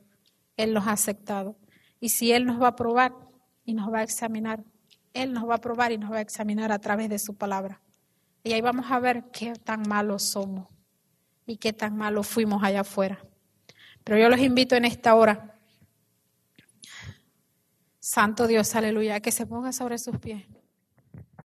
Él 0.57 0.75
nos 0.75 0.87
ha 0.87 0.93
aceptado. 0.93 1.57
Y 2.01 2.11
si 2.11 2.33
Él 2.33 2.45
nos 2.45 2.61
va 2.61 2.69
a 2.69 2.77
probar 2.77 3.15
y 3.65 3.75
nos 3.75 3.93
va 3.93 3.99
a 3.99 4.03
examinar, 4.03 4.65
Él 5.15 5.33
nos 5.33 5.49
va 5.49 5.57
a 5.57 5.61
probar 5.61 5.93
y 5.93 5.99
nos 5.99 6.13
va 6.13 6.19
a 6.19 6.21
examinar 6.21 6.73
a 6.73 6.79
través 6.81 7.09
de 7.09 7.19
su 7.19 7.37
palabra. 7.37 7.81
Y 8.45 8.53
ahí 8.53 8.61
vamos 8.61 8.91
a 8.91 8.99
ver 8.99 9.25
qué 9.33 9.55
tan 9.55 9.83
malos 9.89 10.25
somos 10.25 10.72
y 11.47 11.57
qué 11.57 11.73
tan 11.73 11.97
malos 11.97 12.27
fuimos 12.27 12.63
allá 12.63 12.81
afuera. 12.81 13.25
Pero 14.05 14.19
yo 14.19 14.29
los 14.29 14.41
invito 14.41 14.75
en 14.75 14.85
esta 14.85 15.15
hora, 15.15 15.59
Santo 18.01 18.47
Dios, 18.47 18.75
aleluya, 18.75 19.21
que 19.21 19.31
se 19.31 19.47
ponga 19.47 19.73
sobre 19.73 19.99
sus 19.99 20.19
pies. 20.19 20.45